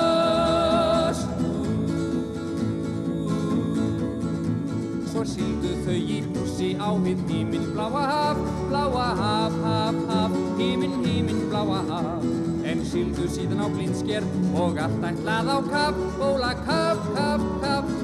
Svo 5.10 5.22
síldu 5.26 5.74
þau 5.82 5.98
í 5.98 6.20
húsi 6.30 6.70
á 6.78 6.90
hinn 7.02 7.26
híminn 7.26 7.66
bláa 7.74 8.06
haf 8.12 8.38
Bláa 8.70 9.10
haf, 9.22 9.54
haf, 9.66 9.96
haf, 10.12 10.32
híminn, 10.58 11.02
híminn 11.04 11.46
bláa 11.50 11.82
haf. 11.90 12.24
En 12.66 12.82
síldu 12.90 13.28
síðan 13.30 13.62
á 13.62 13.66
blindsker 13.70 14.26
og 14.58 14.80
allt 14.82 15.06
ætlað 15.10 15.52
á 15.54 15.58
kaf. 15.70 16.02
Bóla, 16.18 16.52
kaf, 16.66 16.98
kaf, 17.14 17.46
kaf, 17.62 17.95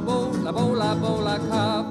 bóla, 0.42 0.52
bóla, 0.52 0.94
bóla, 0.94 1.36
kaf 1.50 1.86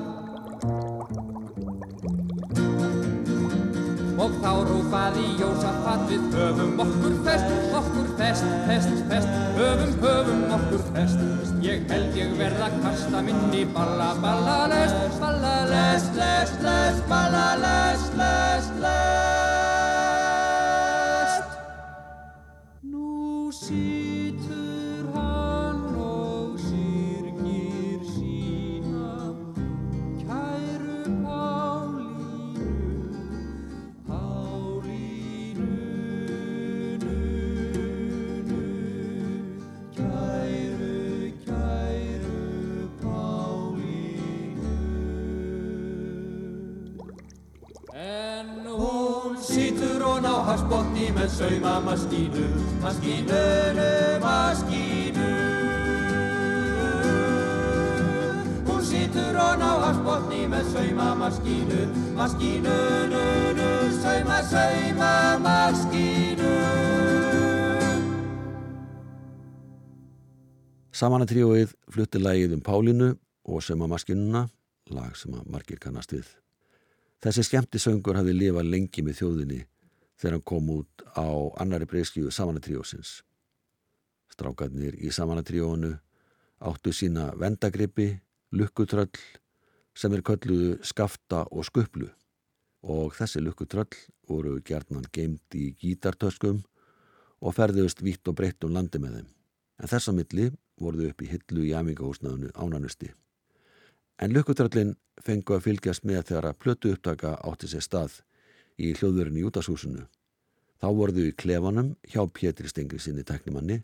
Og 4.22 4.34
þá 4.44 4.52
rúfaði 4.68 5.24
Jósafat 5.40 6.04
við 6.10 6.28
höfum 6.36 6.76
okkur 6.84 7.16
fest, 7.26 7.48
okkur 7.80 8.12
fest, 8.20 8.46
fest, 8.68 8.92
fest, 9.10 9.40
höfum, 9.56 9.96
höfum 10.04 10.44
okkur 10.60 10.86
fest. 10.92 11.26
Ég 11.66 11.88
held 11.90 12.20
ég 12.20 12.38
verða 12.38 12.70
að 12.70 12.78
kasta 12.86 13.24
minni 13.26 13.66
balla, 13.74 14.12
balla, 14.22 14.62
lest, 14.70 15.20
balla, 15.24 15.58
lest, 15.72 16.14
lest, 16.20 16.62
lest, 16.62 17.06
balla, 17.10 17.50
lest, 17.66 18.18
lest, 18.20 18.82
lest. 18.84 19.31
Hafsbotni 50.52 51.06
með 51.16 51.30
saumamaskínu, 51.32 52.46
maskínunu, 52.82 53.92
maskínu. 54.20 55.28
Hún 58.68 58.82
situr 58.84 59.40
hún 59.40 59.64
á 59.64 59.72
hafsbotni 59.86 60.42
með 60.52 60.68
saumamaskínu, 60.74 61.80
maskínunu, 62.20 63.24
sauma, 64.02 64.42
sauma, 64.52 65.14
maskínu. 65.48 66.52
Samanatríóið 70.92 71.72
flutti 71.90 72.20
lægið 72.20 72.60
um 72.60 72.68
Pálinu 72.68 73.14
og 73.48 73.64
söma 73.64 73.88
maskinuna, 73.88 74.50
lag 74.92 75.16
sem 75.16 75.32
að 75.32 75.48
margir 75.48 75.80
kannast 75.80 76.12
við. 76.12 76.28
Þessi 77.24 77.48
skemmti 77.48 77.80
söngur 77.80 78.20
hafði 78.20 78.36
lifað 78.36 78.68
lengi 78.68 79.06
með 79.06 79.22
þjóðinni 79.22 79.66
þegar 80.22 80.38
hann 80.38 80.46
kom 80.46 80.70
út 80.70 81.04
á 81.18 81.26
annari 81.62 81.88
breyskíu 81.90 82.30
Samanatríósins. 82.32 83.22
Strákarnir 84.32 84.96
í 85.02 85.10
Samanatríónu 85.12 85.96
áttu 86.62 86.94
sína 86.94 87.32
vendagrippi, 87.42 88.14
lukkutröll 88.54 89.10
sem 89.98 90.14
er 90.14 90.22
kölluðu 90.22 90.78
skafta 90.86 91.46
og 91.50 91.66
skuplu 91.66 92.12
og 92.82 93.16
þessi 93.18 93.42
lukkutröll 93.42 93.98
voru 94.30 94.60
gerðnan 94.66 95.10
geimt 95.14 95.58
í 95.58 95.72
gítartöskum 95.82 96.62
og 97.42 97.58
ferðust 97.58 98.02
vítt 98.06 98.28
og 98.30 98.38
breytt 98.38 98.64
um 98.66 98.74
landi 98.78 99.02
með 99.02 99.18
þeim. 99.18 99.30
En 99.82 99.90
þessa 99.90 100.14
milli 100.14 100.52
voruðu 100.82 101.10
upp 101.10 101.22
í 101.22 101.30
hillu 101.30 101.66
í 101.66 101.74
amingahúsnaðinu 101.78 102.54
ánanusti. 102.54 103.10
En 104.22 104.34
lukkutröllin 104.34 104.96
fengu 105.22 105.58
að 105.58 105.66
fylgjast 105.66 106.06
með 106.06 106.28
þegar 106.30 106.52
að 106.52 106.60
plötu 106.62 106.94
upptaka 106.94 107.34
átti 107.42 107.70
sér 107.70 107.86
stað 107.86 108.20
í 108.78 108.94
hljóðurinn 108.98 109.40
í 109.40 109.46
útashúsinu. 109.48 110.06
Þá 110.82 110.88
voruðu 110.98 111.28
í 111.30 111.36
klefanum 111.38 111.96
hjá 112.10 112.24
Pétri 112.34 112.70
Stengri 112.72 113.00
sinni 113.00 113.26
teknimanni 113.28 113.82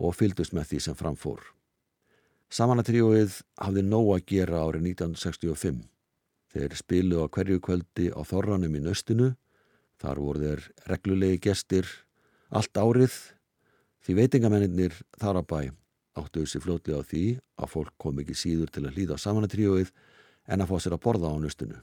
og 0.00 0.16
fylgdust 0.16 0.54
með 0.56 0.70
því 0.70 0.80
sem 0.86 0.96
framfór. 0.98 1.42
Samanatríóið 2.54 3.40
hafði 3.60 3.82
nóg 3.84 4.10
að 4.14 4.26
gera 4.30 4.62
árið 4.64 4.88
1965. 4.94 5.82
Þeir 6.54 6.76
spilu 6.78 7.24
á 7.24 7.26
hverju 7.26 7.60
kvöldi 7.60 8.10
á 8.14 8.20
Þorranum 8.22 8.76
í 8.78 8.82
nöstinu. 8.84 9.32
Þar 9.98 10.20
voru 10.22 10.42
þeir 10.44 10.66
reglulegi 10.90 11.40
gestir 11.48 11.88
allt 12.54 12.78
árið 12.78 13.16
því 14.04 14.18
veitingamennir 14.20 14.94
þar 15.18 15.40
að 15.40 15.48
bæ 15.50 15.60
áttu 16.20 16.44
þessi 16.44 16.60
fljótlega 16.62 17.00
á 17.02 17.08
því 17.08 17.24
að 17.58 17.72
fólk 17.72 17.94
kom 17.98 18.20
ekki 18.22 18.36
síður 18.38 18.70
til 18.70 18.84
að 18.84 18.98
hlýða 18.98 19.18
á 19.18 19.24
samanatríóið 19.24 19.90
en 20.46 20.62
að 20.62 20.70
fá 20.70 20.76
sér 20.78 20.96
að 20.96 21.04
borða 21.06 21.32
á 21.32 21.36
nöstinu. 21.40 21.80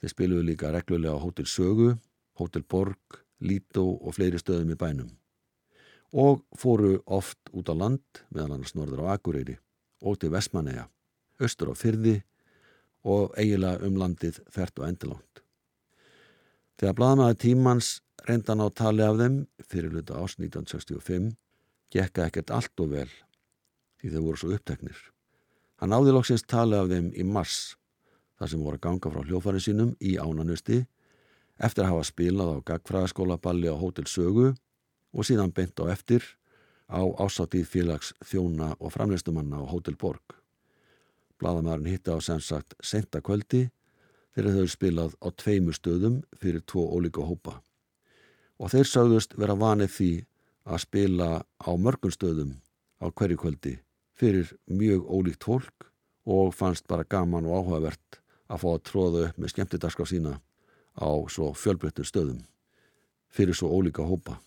Þeir 0.00 0.12
spiluðu 0.12 0.46
líka 0.50 0.72
reglulega 0.74 1.16
á 1.16 1.22
Hótel 1.22 1.48
Sögu, 1.48 1.94
Hótel 2.36 2.64
Borg, 2.68 3.20
Lító 3.40 3.84
og 3.96 4.16
fleiri 4.16 4.40
stöðum 4.40 4.72
í 4.72 4.78
bænum. 4.80 5.10
Og 6.12 6.44
fóru 6.56 7.00
oft 7.06 7.38
út 7.52 7.68
á 7.68 7.74
land, 7.76 8.04
meðal 8.32 8.56
annars 8.56 8.76
norður 8.76 9.04
á 9.08 9.16
Akureyri 9.16 9.58
og 10.04 10.20
til 10.20 10.30
Vestmanneja, 10.32 10.86
austur 11.40 11.72
á 11.72 11.74
Fyrði 11.76 12.20
og 13.06 13.34
eiginlega 13.38 13.84
um 13.86 13.96
landið 14.00 14.40
þert 14.52 14.80
og 14.80 14.88
endilangt. 14.88 15.42
Þegar 16.76 16.96
blaðmaður 16.98 17.40
tímans 17.40 17.90
reyndan 18.28 18.60
á 18.60 18.68
tali 18.68 19.04
af 19.04 19.16
þeim 19.20 19.36
fyrir 19.64 19.94
hluta 19.94 20.18
ás 20.20 20.36
1965 20.36 21.32
gekka 21.94 22.26
ekkert 22.28 22.52
allt 22.52 22.82
og 22.82 22.92
vel 22.92 23.10
því 24.00 24.12
þau 24.12 24.22
voru 24.26 24.40
svo 24.40 24.52
uppteknir. 24.56 24.98
Hann 25.80 25.94
áði 25.96 26.12
loksins 26.12 26.44
tali 26.44 26.76
af 26.76 26.90
þeim 26.90 27.12
í 27.16 27.24
mars, 27.24 27.76
þar 28.38 28.50
sem 28.52 28.62
voru 28.62 28.78
að 28.78 28.84
ganga 28.86 29.12
frá 29.12 29.22
hljófærin 29.24 29.64
sínum 29.64 29.92
í 30.00 30.16
ánanusti, 30.20 30.84
eftir 31.56 31.84
að 31.84 31.92
hafa 31.92 32.08
spilað 32.10 32.52
á 32.52 32.56
gagfræðaskólaballi 32.70 33.70
á 33.72 33.76
Hótel 33.80 34.06
Sögu 34.10 34.50
og 35.12 35.24
síðan 35.24 35.54
beint 35.56 35.80
á 35.80 35.88
eftir 35.88 36.24
á 36.88 37.00
ásáttíð 37.18 37.66
félags 37.70 38.12
þjóna 38.24 38.74
og 38.78 38.92
framleistumanna 38.92 39.62
á 39.62 39.64
Hótel 39.64 39.96
Borg. 39.96 40.36
Bladamæðurinn 41.40 41.96
hitti 41.96 42.12
á 42.12 42.18
sem 42.20 42.40
sagt 42.40 42.76
senta 42.80 43.20
kvöldi 43.20 43.66
þegar 44.36 44.58
þau 44.60 44.68
spilað 44.68 45.16
á 45.24 45.28
tveimu 45.32 45.72
stöðum 45.72 46.20
fyrir 46.36 46.62
tvo 46.68 46.86
ólíka 46.92 47.24
hópa. 47.24 47.60
Og 48.60 48.72
þeir 48.72 48.88
sagðust 48.88 49.36
vera 49.36 49.56
vanið 49.56 49.92
því 49.96 50.12
að 50.66 50.82
spila 50.84 51.28
á 51.44 51.70
mörgum 51.76 52.12
stöðum 52.12 52.54
á 53.00 53.08
hverju 53.08 53.40
kvöldi 53.40 53.74
fyrir 54.16 54.52
mjög 54.68 55.04
ólíkt 55.08 55.44
fólk 55.44 55.90
og 56.26 56.54
fannst 56.56 56.86
bara 56.88 57.04
gaman 57.04 57.46
og 57.46 57.60
áhugavert 57.60 58.20
að 58.48 58.62
fá 58.62 58.68
að 58.72 58.84
tróða 58.90 59.22
upp 59.28 59.38
með 59.40 59.52
skemmtidagskraf 59.54 60.10
sína 60.10 60.36
á 60.96 61.08
svo 61.32 61.52
fjölbreyttur 61.56 62.08
stöðum 62.08 62.42
fyrir 63.36 63.56
svo 63.56 63.68
ólíka 63.68 64.06
hópa. 64.06 64.38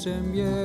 Sem 0.00 0.34
ég 0.34 0.59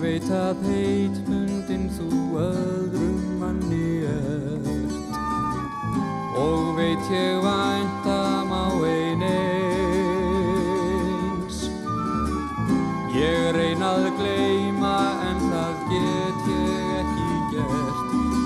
veit 0.00 0.30
að 0.32 0.56
heit 0.64 1.16
bundin 1.26 1.90
þú 1.92 2.08
öðrum 2.40 3.20
manni 3.40 4.06
ert. 4.08 4.66
Og 6.40 6.76
veit 6.78 7.04
ég 7.12 7.36
væntam 7.44 8.48
á 8.48 8.66
ein 8.88 9.22
eins. 9.28 9.98
Ég 13.12 13.52
reyna 13.56 13.88
að 13.98 14.06
gleyma 14.20 14.98
en 15.28 15.38
það 15.50 15.74
get 15.92 16.40
ég 16.54 16.80
ekki 17.02 17.32
gert. 17.52 18.00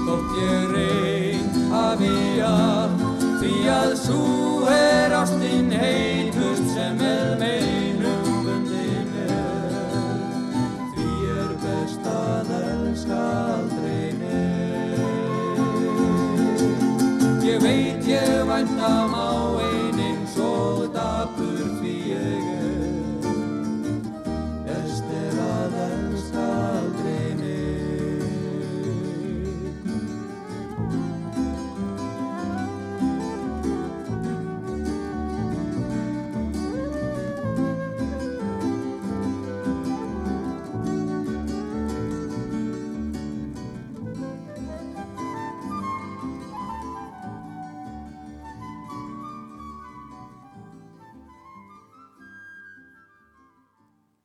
Þótt 0.09 0.31
ég 0.43 0.61
reyn 0.75 1.49
hafi 1.71 2.19
allt 2.49 3.01
því 3.39 3.55
að 3.79 3.91
svo 4.03 4.27
er 4.75 5.11
ástinn 5.23 5.71
heitust 5.71 6.14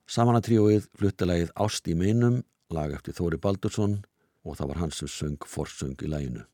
Samanatríóið 0.09 0.87
fluttilegið 0.97 1.51
Ást 1.61 1.85
í 1.85 1.93
meinum, 1.93 2.39
lag 2.73 2.95
eftir 2.95 3.13
Þóri 3.13 3.37
Baldursson 3.37 3.99
og 4.41 4.55
það 4.57 4.71
var 4.71 4.79
hans 4.81 4.97
sem 5.03 5.11
söng 5.13 5.45
forsöng 5.45 6.01
í 6.01 6.09
læginu. 6.09 6.47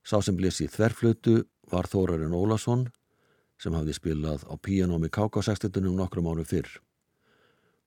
Sá 0.00 0.22
sem 0.24 0.38
blés 0.38 0.62
í 0.64 0.68
þverflutu 0.72 1.42
var 1.68 1.90
Þórarinn 1.92 2.32
Ólason 2.32 2.86
sem 3.60 3.76
hafði 3.76 3.98
spilað 3.98 4.48
á 4.48 4.56
píanómi 4.56 5.12
Kákásextetunum 5.12 5.92
nokkrum 6.00 6.30
árum 6.32 6.48
fyrr. 6.48 6.70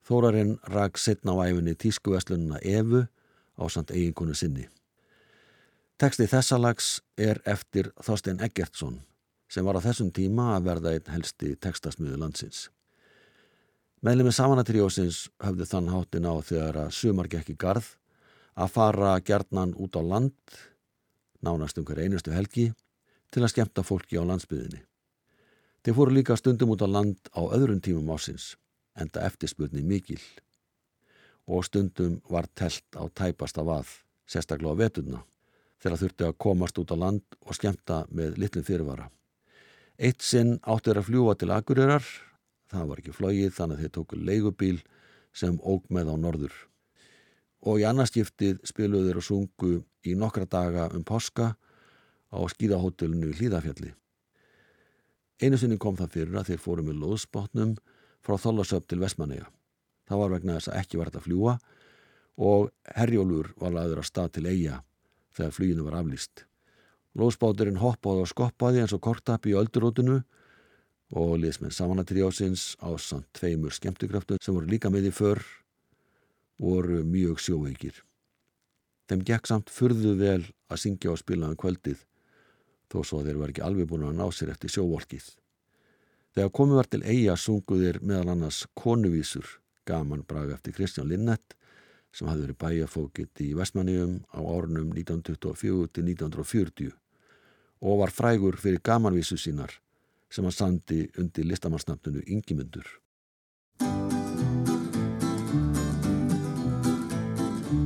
Þórarinn 0.05 0.59
rak 0.69 1.01
setna 1.01 1.33
á 1.33 1.41
æfinni 1.49 1.73
tískuveslununa 1.73 2.61
Evu 2.61 3.07
á 3.57 3.63
samt 3.65 3.89
eiginkonu 3.89 4.37
sinni. 4.37 4.69
Teksti 5.97 6.29
þessa 6.29 6.61
lags 6.61 6.99
er 7.17 7.41
eftir 7.49 7.95
Þorstein 7.97 8.45
Eggertsson 8.45 9.01
sem 9.49 9.65
var 9.65 9.81
á 9.81 9.81
þessum 9.81 10.13
tíma 10.13 10.53
að 10.59 10.69
verða 10.69 10.99
einn 10.99 11.15
helsti 11.17 11.55
tekstasmiðu 11.57 12.21
landsins. 12.21 12.67
Meðlemi 13.99 14.31
Samanatríósins 14.31 15.25
höfðu 15.43 15.65
þann 15.67 15.89
háttin 15.91 16.23
á 16.23 16.31
þegar 16.39 16.77
að 16.85 16.93
sumar 16.95 17.27
gekk 17.27 17.49
í 17.51 17.55
garð 17.59 17.89
að 18.55 18.69
fara 18.71 19.17
gerðnan 19.27 19.73
út 19.75 19.97
á 19.99 19.99
land, 19.99 20.53
nánast 21.43 21.81
um 21.81 21.83
hver 21.83 21.99
einustu 22.05 22.31
helgi, 22.31 22.69
til 23.27 23.43
að 23.43 23.51
skemta 23.51 23.83
fólki 23.83 24.15
á 24.15 24.23
landsbyðinni. 24.23 24.79
Þeir 25.83 25.97
fóru 25.97 26.15
líka 26.15 26.37
stundum 26.39 26.71
út 26.71 26.79
á 26.79 26.87
land 26.87 27.27
á 27.35 27.43
öðrum 27.43 27.81
tímum 27.83 28.13
ásins, 28.15 28.53
enda 28.95 29.25
eftirspurni 29.27 29.83
mikil. 29.83 30.21
Og 31.51 31.67
stundum 31.67 32.21
var 32.31 32.47
telt 32.55 32.87
á 32.95 33.03
tæpasta 33.11 33.67
vað, 33.67 33.91
sérstaklega 34.23 34.79
á 34.79 34.79
veturna, 34.79 35.21
þegar 35.83 36.03
þurfti 36.05 36.29
að 36.29 36.39
komast 36.47 36.79
út 36.79 36.95
á 36.95 37.03
land 37.03 37.39
og 37.43 37.59
skemta 37.59 38.05
með 38.15 38.39
litlum 38.39 38.63
fyrirvara. 38.63 39.11
Eitt 39.99 40.23
sinn 40.23 40.55
áttu 40.63 40.93
þeir 40.93 41.03
að 41.03 41.07
fljúa 41.11 41.35
til 41.35 41.51
Akureyrar, 41.51 42.07
það 42.69 42.89
var 42.89 43.01
ekki 43.01 43.15
flóið 43.15 43.53
þannig 43.55 43.77
að 43.77 43.83
þeir 43.83 43.93
tóku 43.97 44.19
leigubíl 44.19 44.79
sem 45.35 45.59
óg 45.61 45.87
með 45.93 46.11
á 46.13 46.15
norður. 46.19 46.55
Og 47.65 47.81
í 47.81 47.87
annarskiptið 47.87 48.61
spiluðu 48.67 49.09
þeir 49.09 49.21
og 49.21 49.25
sungu 49.25 49.71
í 50.07 50.15
nokkra 50.15 50.47
daga 50.49 50.87
um 50.95 51.03
poska 51.03 51.53
á 52.29 52.39
skíðahótelinu 52.53 53.33
Hlýðafjalli. 53.35 53.93
Einu 55.39 55.57
sinni 55.57 55.79
kom 55.79 55.97
það 55.99 56.13
fyrir 56.15 56.39
að 56.39 56.51
þeir 56.51 56.61
fóru 56.63 56.85
með 56.85 57.01
loðspotnum 57.03 57.77
frá 58.25 58.35
Þólasöp 58.39 58.87
til 58.87 58.99
Vestmanneja. 59.01 59.47
Það 60.09 60.21
var 60.23 60.33
vegna 60.35 60.57
þess 60.57 60.71
að 60.71 60.79
ekki 60.81 60.99
þetta 60.99 61.21
að 61.21 61.27
fljúa 61.27 61.55
og 62.39 62.69
herjólur 62.95 63.53
var 63.59 63.75
laður 63.75 64.01
að 64.01 64.09
stað 64.09 64.31
til 64.37 64.45
eiga 64.47 64.81
þegar 65.35 65.55
fluginu 65.55 65.85
var 65.87 65.99
aflýst. 65.99 66.45
Lóðspáturinn 67.19 67.79
hoppaði 67.81 68.23
og 68.23 68.31
skoppaði 68.31 68.83
eins 68.83 68.93
og 68.95 69.01
kortapi 69.03 69.53
í 69.53 69.57
öldurótinu 69.59 70.21
og 71.09 71.39
liðsmenn 71.41 71.73
samanatríásins 71.73 72.75
á 72.77 72.93
samt 73.01 73.27
tveimur 73.33 73.73
skemmtukraftu 73.73 74.37
sem 74.41 74.53
voru 74.53 74.69
líka 74.69 74.91
með 74.93 75.09
í 75.09 75.13
för 75.15 75.41
voru 76.61 77.01
mjög 77.07 77.39
sjóveikir. 77.41 77.95
Þeim 79.09 79.23
gekk 79.25 79.49
samt 79.49 79.71
furðu 79.73 80.13
vel 80.19 80.43
að 80.69 80.81
syngja 80.83 81.13
og 81.13 81.21
spila 81.21 81.49
um 81.49 81.57
kvöldið 81.57 82.03
þó 82.89 82.99
svo 83.01 83.23
þeir 83.25 83.39
var 83.41 83.53
ekki 83.53 83.65
alveg 83.65 83.89
búin 83.89 84.05
að 84.05 84.19
ná 84.19 84.27
sér 84.33 84.53
eftir 84.53 84.73
sjóvolkið. 84.73 85.25
Þegar 86.35 86.53
komið 86.53 86.79
var 86.79 86.89
til 86.89 87.01
eiga 87.03 87.35
sunguðir 87.37 88.01
meðal 88.05 88.35
annars 88.35 88.63
konuvísur 88.77 89.57
gaman 89.89 90.25
braga 90.29 90.59
eftir 90.59 90.75
Kristján 90.77 91.09
Linnett 91.09 91.55
sem 92.13 92.29
hafði 92.29 92.47
verið 92.47 92.59
bæjafókitt 92.61 93.41
í 93.45 93.51
Vestmanniðum 93.57 94.15
á 94.29 94.39
árunum 94.41 94.93
1924 94.93 95.89
til 95.93 96.05
1940 96.05 96.93
og 97.81 98.01
var 98.01 98.13
frægur 98.13 98.57
fyrir 98.61 98.81
gamanvísu 98.85 99.37
sínar 99.41 99.73
sem 100.29 100.45
hann 100.45 100.55
sandi 100.55 101.03
undir 101.17 101.47
listamannsnafnunu 101.49 102.23
Ingimundur. 102.27 102.87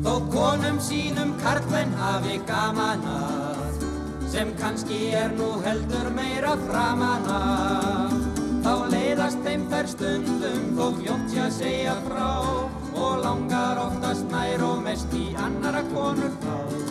Þó 0.03 0.15
konum 0.33 0.79
sínum 0.83 1.33
karlmenn 1.43 1.95
hafi 1.99 2.39
gaman 2.47 3.07
að 3.07 3.87
sem 4.33 4.51
kannski 4.59 4.99
er 5.15 5.33
nú 5.37 5.49
heldur 5.65 6.09
meira 6.15 6.55
framan 6.65 7.27
að 7.29 8.15
þá 8.65 8.73
leiðast 8.93 9.43
þeim 9.45 9.67
þær 9.71 9.89
stundum 9.91 10.63
þó 10.77 10.85
fljótt 10.99 11.35
ég 11.37 11.43
að 11.47 11.57
segja 11.59 11.97
frá 12.07 12.29
og 12.93 13.19
langar 13.23 13.83
oftast 13.83 14.25
nær 14.33 14.65
og 14.67 14.81
mest 14.87 15.13
í 15.19 15.27
annara 15.47 15.83
konur 15.93 16.33
þá 16.43 16.82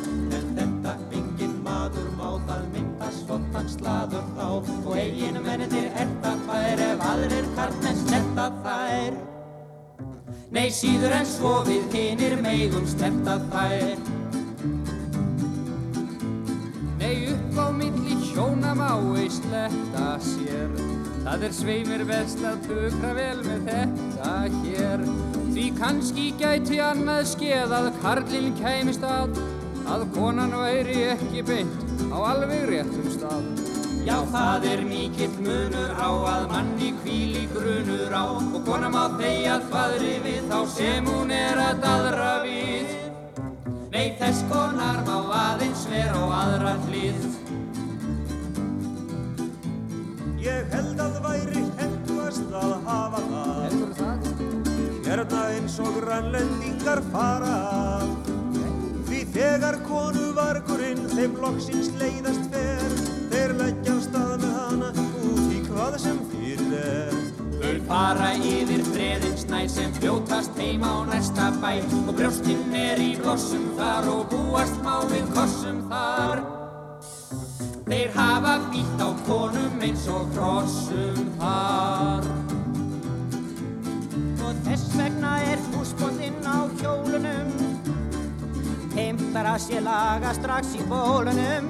mynda 3.32 3.60
svottan 3.62 3.68
slaður 3.68 4.24
þá 4.36 4.48
og 4.86 4.96
eiginu 4.96 5.40
mennitir 5.42 5.90
erta 5.96 6.32
fær 6.46 6.80
ef 6.84 7.04
aðrir 7.06 7.46
karlmenn 7.56 8.00
sletta 8.06 8.48
þær. 8.64 9.14
Nei 10.52 10.68
síður 10.70 11.12
en 11.16 11.26
svo 11.26 11.62
við 11.64 11.94
hinir 11.94 12.36
meigum 12.42 12.86
sletta 12.86 13.38
þær. 13.52 13.96
Nei 16.98 17.32
upp 17.32 17.56
á 17.56 17.66
milli 17.72 18.16
hjóna 18.32 18.74
mái 18.74 19.28
sletta 19.30 20.18
sér. 20.20 20.68
Það 21.24 21.46
er 21.46 21.52
sveimir 21.56 22.04
best 22.04 22.42
að 22.44 22.66
bukra 22.68 23.14
vel 23.14 23.40
með 23.46 23.70
þetta 23.70 24.34
hér. 24.58 25.06
Því 25.52 25.70
kannski 25.78 26.32
gæti 26.36 26.80
annað 26.82 27.24
skeð 27.32 27.72
að 27.78 27.90
karlinn 28.02 28.52
kæmist 28.60 29.04
að 29.04 29.40
að 29.92 30.04
konan 30.14 30.54
væri 30.56 31.00
ekki 31.12 31.42
beint 31.44 31.91
á 32.12 32.18
alveg 32.32 32.68
réttum 32.68 33.08
stað 33.16 33.80
Já 34.02 34.16
það 34.32 34.64
er 34.66 34.80
mikill 34.82 35.34
munur 35.44 35.92
á 35.94 36.10
að 36.10 36.48
manni 36.50 36.88
kvíli 37.04 37.44
grunur 37.52 38.10
á. 38.10 38.34
Og 38.34 38.64
kona 38.66 38.88
má 38.90 39.04
þegja 39.14 39.60
þvaðri 39.68 40.14
við 40.24 40.48
þá 40.50 40.58
sem 40.74 41.06
hún 41.06 41.30
er 41.30 41.60
að 41.62 41.82
dadra 41.84 42.32
við. 42.42 42.90
Nei 43.94 44.16
þess 44.18 44.42
konar 44.50 44.98
má 45.06 45.14
aðeins 45.38 45.84
vera 45.92 46.18
á 46.18 46.24
aðra 46.40 46.74
hlið. 46.88 47.28
Ég 50.42 50.74
held 50.74 51.04
að 51.06 51.20
væri 51.28 51.64
hendvast 51.78 52.58
að 52.58 52.74
hafa 52.88 53.22
það? 54.00 54.26
Hérna 55.06 55.46
eins 55.54 55.78
og 55.78 55.94
grannlendingar 56.00 57.06
fara. 57.14 57.56
Því 57.60 57.81
þegar 59.52 59.76
konu 59.84 60.28
vargurinn 60.32 61.02
þeim 61.12 61.34
loksins 61.42 61.90
leiðast 62.00 62.46
fer. 62.52 62.94
Þeir 63.32 63.52
leggja 63.58 63.96
stað 64.00 64.30
með 64.40 64.54
hana 64.56 64.88
út 65.28 65.50
í 65.52 65.58
hvað 65.66 65.96
sem 66.00 66.20
fyrir 66.30 66.72
er. 66.78 67.18
Þau 67.62 67.74
fara 67.90 68.30
yfir 68.38 68.84
breðin 68.88 69.36
snæ 69.42 69.60
sem 69.74 69.92
fljótast 69.98 70.56
heim 70.56 70.86
á 70.88 71.04
næsta 71.10 71.50
bæ. 71.60 71.74
Og 72.06 72.14
brjóstinn 72.16 72.72
er 72.80 73.02
í 73.04 73.12
blossum 73.20 73.68
þar 73.76 74.08
og 74.14 74.24
búast 74.32 74.80
má 74.86 74.94
við 75.12 75.28
kossum 75.36 75.84
þar. 75.92 76.46
Þeir 77.90 78.16
hafa 78.16 78.54
býtt 78.72 79.04
á 79.04 79.08
konum 79.26 79.84
eins 79.84 80.06
og 80.08 80.30
krossum 80.32 81.26
þar 81.42 82.28
Og 84.46 84.62
þess 84.64 84.94
vegna 84.96 85.34
er 85.50 85.60
húsbóndinn 85.74 86.40
á 86.46 86.64
hjólunum 86.80 87.61
Heimtar 89.32 89.48
að 89.48 89.62
sé 89.64 89.78
laga 89.80 90.28
strax 90.36 90.74
í 90.76 90.82
bólunum. 90.90 91.68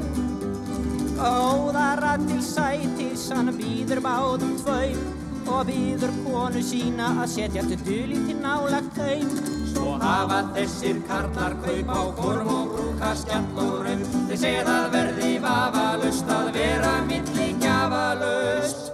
Góðara 1.15 2.17
til 2.19 2.41
sætis 2.43 3.29
hann 3.31 3.53
býður 3.55 4.01
báðum 4.03 4.57
tveim 4.59 4.97
Og 5.47 5.69
býður 5.69 6.11
konu 6.25 6.59
sína 6.67 7.13
að 7.23 7.29
setja 7.31 7.63
til 7.69 7.79
dulítið 7.87 8.41
nálagt 8.43 8.99
heim 8.99 9.31
Svo 9.71 9.93
hafa 10.03 10.41
þessir 10.57 10.99
karlar 11.07 11.55
kaup 11.63 11.93
á 11.95 12.03
korm 12.19 12.51
og 12.51 12.73
brúka 12.73 13.13
skjallórum 13.21 14.03
Þeir 14.17 14.41
segja 14.43 14.65
það 14.67 14.89
verði 14.97 15.31
vafalust 15.45 16.33
að 16.39 16.51
vera 16.57 16.97
milli 17.07 17.47
gjafalust 17.63 18.91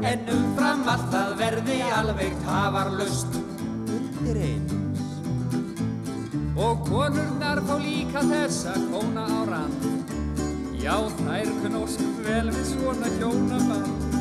En 0.00 0.24
umfram 0.38 0.88
allt 0.94 1.20
að 1.20 1.36
verði 1.42 1.78
alveg 1.98 2.40
tafarlust 2.48 3.36
Undir 3.36 4.40
eins 4.48 4.83
Og 6.54 6.84
konurnar 6.86 7.58
fá 7.66 7.74
líka 7.82 8.20
þessa 8.30 8.74
kóna 8.92 9.24
á 9.26 9.40
rand. 9.48 9.86
Já, 10.78 10.94
þær 11.24 11.48
knóskum 11.64 12.12
vel 12.22 12.52
við 12.54 12.68
svona 12.68 13.10
hjónaband. 13.16 14.14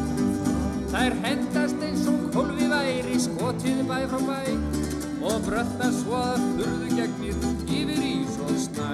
Þær 0.90 1.18
hendast 1.26 1.86
eins 1.86 2.08
og 2.10 2.24
kólfi 2.34 2.70
væri 2.72 3.20
skotið 3.22 3.84
bæ 3.90 4.00
frá 4.10 4.24
bæ. 4.30 4.40
Og 5.24 5.46
brötta 5.46 5.92
svo 5.94 6.18
að 6.24 6.42
furðu 6.58 6.90
gegnir 6.98 7.38
yfir 7.70 8.02
ís 8.10 8.42
og 8.48 8.58
snæ. 8.66 8.90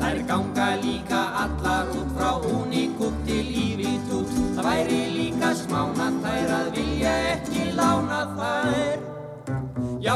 Þær 0.00 0.22
ganga 0.32 0.70
líka 0.80 1.20
allar 1.44 1.92
út 1.92 2.16
frá 2.16 2.32
únikút 2.48 3.20
til 3.28 3.44
ívitút. 3.66 4.32
Það 4.56 4.70
væri 4.70 5.04
líka 5.18 5.52
smána 5.66 6.10
þær 6.24 6.58
að 6.62 6.74
vilja 6.80 7.14
ekki 7.36 7.70
lána 7.76 8.24
þær 8.40 9.09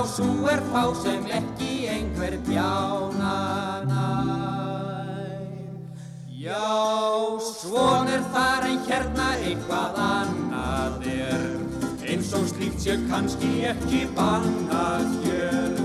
Svo 0.04 0.46
er 0.46 0.60
fá 0.70 0.82
sem 1.02 1.24
ekki 1.32 1.88
einhver 1.88 2.36
bjána 2.46 3.36
nær. 3.88 5.40
Já, 6.28 6.60
svon 7.40 8.12
er 8.12 8.22
þar 8.34 8.68
en 8.68 8.84
hérna 8.84 9.30
eitthvað 9.40 9.98
annað 10.04 11.08
er. 11.08 11.48
Eins 12.04 12.30
og 12.36 12.44
slíkt 12.52 12.84
sé 12.84 12.98
kannski 13.08 13.64
ekki 13.72 14.04
bannað 14.14 15.08
hér. 15.24 15.82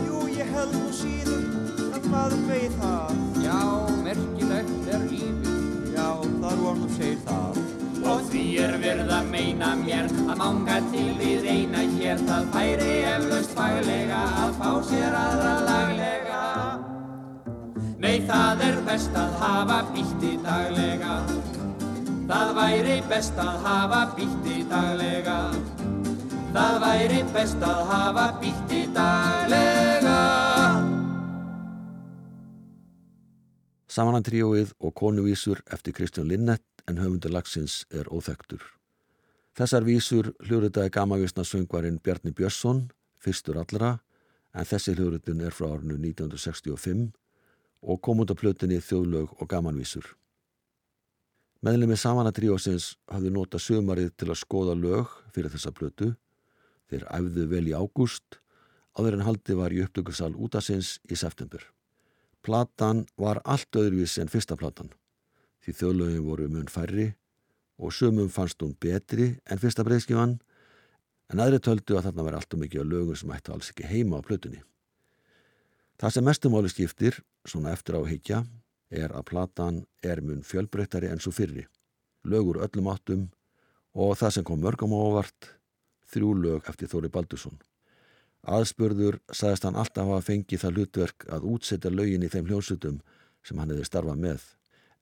Jú, 0.00 0.24
ég 0.32 0.48
held 0.56 0.74
nú 0.74 0.88
síður 1.02 1.44
að 1.92 2.08
maður 2.08 2.46
veit 2.48 2.78
það. 2.80 3.24
Já, 3.44 3.62
merkilegt 4.02 4.94
er 4.96 5.08
lífið. 5.12 5.66
Já, 5.92 6.08
þar 6.40 6.64
var 6.64 6.80
nú 6.80 6.94
segir 6.96 7.20
það 7.28 7.67
Og 8.08 8.22
því 8.30 8.42
er 8.64 8.74
verð 8.80 9.10
að 9.12 9.26
meina 9.28 9.74
mér 9.76 10.06
að 10.24 10.38
manga 10.40 10.78
til 10.88 11.10
við 11.18 11.44
eina 11.44 11.82
hér 11.98 12.22
það 12.24 12.46
færi 12.54 12.94
eflaust 13.10 13.52
faglega 13.56 14.20
að 14.42 14.54
fá 14.60 14.70
sér 14.88 15.16
aðra 15.18 15.52
laglega. 15.66 16.44
Nei, 17.98 18.14
það 18.30 18.64
er 18.68 18.78
best 18.86 19.18
að 19.18 19.36
hafa 19.42 19.78
bítti 19.92 20.32
daglega. 20.46 21.18
Það 22.30 22.54
væri 22.60 22.96
best 23.10 23.42
að 23.44 23.60
hafa 23.66 24.00
bítti 24.16 24.56
daglega. 24.72 25.36
Það 26.56 26.80
væri 26.86 27.20
best 27.36 27.68
að 27.68 27.84
hafa 27.92 28.26
bítti 28.40 28.82
daglega. 28.96 30.16
Samanantríóið 33.98 34.72
og 34.78 34.96
konuvísur 34.96 35.60
eftir 35.74 35.96
Kristján 35.96 36.28
Linnett 36.30 36.77
en 36.88 36.98
höfundur 36.98 37.32
lagsins 37.32 37.84
er 37.92 38.08
óþektur. 38.08 38.62
Þessar 39.58 39.84
vísur 39.84 40.30
hljóruðaði 40.46 40.92
gamavísna 40.94 41.44
söngvarinn 41.44 41.98
Bjarni 42.02 42.32
Björnsson, 42.32 42.86
fyrstur 43.18 43.58
allra, 43.60 43.98
en 44.54 44.68
þessi 44.68 44.94
hljóruðun 44.96 45.42
er 45.44 45.54
frá 45.54 45.72
árinu 45.74 45.98
1965 45.98 47.10
og 47.82 48.00
kom 48.02 48.22
út 48.22 48.32
af 48.32 48.40
plötinni 48.40 48.80
Þjóðlaug 48.82 49.34
og 49.38 49.50
gamanvísur. 49.50 50.06
Meðlemi 51.62 51.98
Samanantríósins 51.98 52.92
hafði 53.10 53.32
nota 53.34 53.58
sömarið 53.58 54.12
til 54.16 54.30
að 54.30 54.40
skoða 54.44 54.76
lög 54.78 55.10
fyrir 55.34 55.50
þessa 55.50 55.74
plötu. 55.74 56.12
Þeir 56.88 57.04
æfðu 57.18 57.48
vel 57.50 57.64
í 57.66 57.74
ágúst, 57.74 58.38
áður 58.94 59.18
en 59.18 59.26
haldi 59.26 59.58
var 59.58 59.74
í 59.74 59.82
upptökursal 59.82 60.30
útasins 60.38 60.96
í 61.10 61.18
september. 61.18 61.60
Platan 62.46 63.04
var 63.18 63.42
allt 63.44 63.74
öðruvísi 63.74 64.22
en 64.22 64.30
fyrsta 64.30 64.56
platan 64.56 64.94
því 65.68 65.76
þjóðlögin 65.76 66.24
voru 66.24 66.46
mun 66.48 66.70
færri 66.72 67.10
og 67.78 67.92
sumum 67.92 68.30
fannst 68.32 68.62
hún 68.64 68.72
betri 68.80 69.34
en 69.44 69.60
fyrsta 69.60 69.84
breyðskifan 69.84 70.38
en 71.28 71.42
aðri 71.44 71.60
töldu 71.60 71.98
að 71.98 72.08
þarna 72.08 72.24
veri 72.24 72.38
allt 72.38 72.56
og 72.56 72.62
mikið 72.62 72.84
á 72.88 72.90
lögum 72.92 73.18
sem 73.20 73.34
ætti 73.36 73.52
alls 73.52 73.68
ekki 73.74 73.90
heima 73.90 74.16
á 74.16 74.24
plötunni. 74.24 74.62
Það 76.00 76.14
sem 76.14 76.24
mestumáli 76.24 76.72
skiptir, 76.72 77.20
svona 77.44 77.74
eftir 77.76 77.98
á 77.98 78.02
heikja, 78.08 78.44
er 78.88 79.12
að 79.12 79.26
platan 79.28 79.82
er 80.00 80.22
mun 80.24 80.40
fjölbreyttari 80.46 81.10
enn 81.12 81.20
svo 81.20 81.34
fyrri. 81.36 81.66
Lögur 82.24 82.62
öllum 82.64 82.88
áttum 82.88 83.28
og 83.92 84.16
það 84.16 84.38
sem 84.38 84.48
kom 84.48 84.62
mörgum 84.64 84.94
ávart, 84.96 85.52
þrjú 86.08 86.32
lög 86.38 86.70
eftir 86.70 86.88
Þóri 86.88 87.12
Baldursson. 87.12 87.58
Aðspörður 88.48 89.18
sagðist 89.28 89.66
hann 89.68 89.76
alltaf 89.76 90.08
að 90.08 90.28
fengi 90.30 90.56
það 90.56 90.78
hlutverk 90.78 91.28
að 91.28 91.50
útsetja 91.52 91.92
lögin 91.92 92.24
í 92.24 92.32
þeim 92.32 92.48
hljónsutum 92.48 93.02
sem 93.44 93.58
hann 93.60 93.74
hefði 93.74 93.90
starfað 93.90 94.22
með 94.22 94.54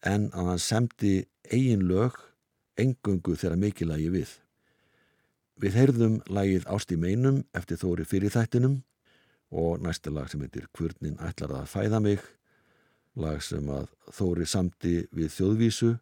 en 0.05 0.29
að 0.33 0.51
hann 0.51 0.63
semdi 0.63 1.15
eigin 1.53 1.87
lög 1.89 2.19
engungu 2.81 3.37
þegar 3.37 3.61
mikilagi 3.61 4.11
við. 4.13 4.33
Við 5.57 5.79
heyrðum 5.81 6.17
lagið 6.29 6.67
Ást 6.69 6.93
í 6.93 6.99
meinum 7.01 7.45
eftir 7.57 7.81
Þóri 7.81 8.05
fyrir 8.05 8.33
þættinum 8.35 8.83
og 9.57 9.81
næsta 9.81 10.13
lag 10.13 10.29
sem 10.29 10.43
heitir 10.45 10.67
Kvörnin 10.77 11.17
ætlar 11.23 11.55
að 11.63 11.71
fæða 11.73 12.01
mig, 12.05 12.21
lag 13.17 13.41
sem 13.43 13.65
að 13.73 13.89
Þóri 14.13 14.47
samti 14.47 14.97
við 15.17 15.33
þjóðvísu 15.39 15.95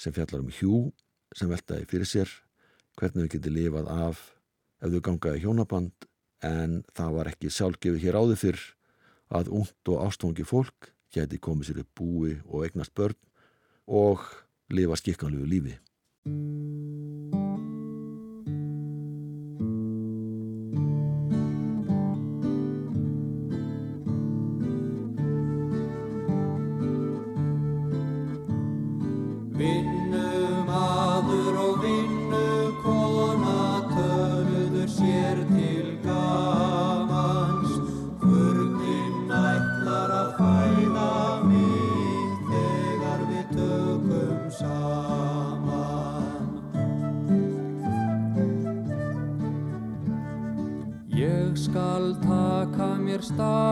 sem 0.00 0.14
fjallar 0.16 0.44
um 0.44 0.52
hjú 0.52 0.80
sem 1.36 1.50
veltaði 1.50 1.88
fyrir 1.90 2.08
sér, 2.08 2.30
hvernig 2.96 3.26
við 3.26 3.36
getum 3.36 3.56
lifað 3.56 3.92
af 3.92 4.22
ef 4.80 4.92
þau 4.92 5.02
gangaði 5.10 5.42
hjónaband 5.44 6.08
en 6.44 6.82
það 6.96 7.14
var 7.18 7.30
ekki 7.32 7.52
sjálfgefið 7.52 8.04
hér 8.04 8.18
áður 8.20 8.40
fyrr 8.40 8.64
að 9.36 9.50
ungt 9.58 9.90
og 9.92 10.04
ástfangi 10.06 10.46
fólk 10.46 10.92
geti 11.16 11.40
komið 11.42 11.70
sér 11.70 11.82
upp 11.84 12.02
búi 12.02 12.36
og 12.44 12.66
eignast 12.66 12.94
börn 12.96 13.18
og 13.86 14.28
lifa 14.72 14.98
skikkanlegu 15.00 15.48
lífi. 15.48 15.76
star. 53.36 53.65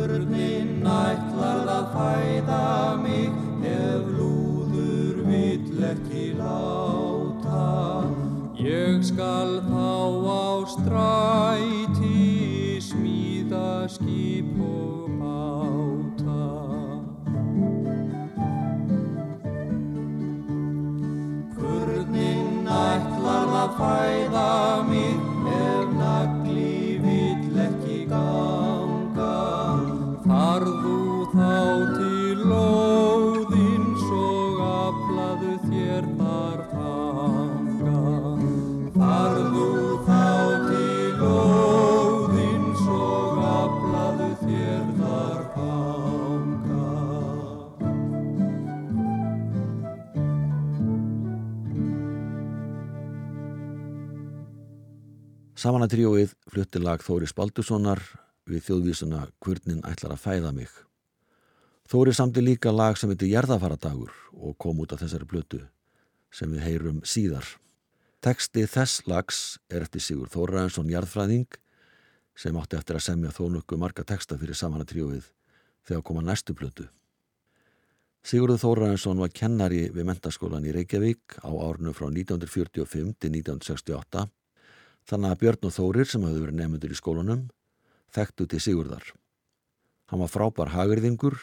Örnin 0.00 0.86
ætlar 0.86 1.66
að 1.68 1.86
fæða 1.94 2.96
mig 3.02 3.32
ef 3.68 4.04
lúður 4.16 5.18
vill 5.26 5.82
ekki 5.90 6.26
láta. 6.38 7.64
Ég 8.56 9.04
skal 9.04 9.60
þá 9.68 9.92
á 10.24 10.48
stræti 10.72 12.16
smíða 12.88 13.88
skip 13.92 14.56
og 14.64 15.04
máta. 15.20 16.48
Örnin 21.76 22.64
ætlar 22.64 23.48
að 23.64 23.70
fæða 23.82 24.52
mig 24.88 25.09
Samanatríóið 55.60 56.30
flutti 56.48 56.80
lag 56.80 57.02
Þóri 57.04 57.26
Spaldussonar 57.28 58.00
við 58.48 58.62
þjóðvísuna 58.64 59.26
Kvörnin 59.44 59.82
ætlar 59.84 60.14
að 60.14 60.22
fæða 60.22 60.52
mig. 60.56 60.70
Þóri 61.84 62.14
samti 62.16 62.40
líka 62.40 62.72
lag 62.72 62.96
sem 62.96 63.12
heitir 63.12 63.28
Jærðafaradagur 63.28 64.14
og 64.32 64.54
kom 64.56 64.80
út 64.80 64.94
af 64.96 65.02
þessari 65.02 65.28
blötu 65.28 65.60
sem 66.32 66.48
við 66.54 66.64
heyrum 66.64 67.02
síðar. 67.04 67.44
Teksti 68.24 68.64
þess 68.72 69.04
lags 69.10 69.42
er 69.68 69.84
eftir 69.84 70.00
Sigur 70.06 70.32
Þóraðansson 70.32 70.88
Jærðfræðing 70.94 71.60
sem 72.32 72.56
átti 72.56 72.80
eftir 72.80 72.96
að 72.96 73.06
semja 73.10 73.36
þónukku 73.36 73.76
marga 73.76 74.08
teksta 74.08 74.40
fyrir 74.40 74.56
Samanatríóið 74.56 75.28
þegar 75.84 76.04
koma 76.08 76.24
næstu 76.24 76.56
blötu. 76.56 76.88
Sigurður 78.24 78.64
Þóraðansson 78.64 79.20
var 79.20 79.36
kennari 79.36 79.90
við 79.92 80.08
mentaskólan 80.08 80.64
í 80.64 80.72
Reykjavík 80.72 81.42
á 81.44 81.52
árnu 81.52 81.92
frá 81.92 82.08
1945 82.08 83.18
til 83.20 83.36
1968 83.42 84.30
Þannig 85.10 85.32
að 85.32 85.40
Björn 85.40 85.66
og 85.66 85.72
Þórir 85.74 86.06
sem 86.06 86.22
hafði 86.22 86.40
verið 86.44 86.58
nefndur 86.60 86.92
í 86.94 86.98
skólanum 86.98 87.40
þekktu 88.14 88.46
til 88.50 88.60
Sigurðar. 88.62 89.08
Hann 90.10 90.22
var 90.22 90.30
frábær 90.30 90.70
hagurðingur 90.74 91.34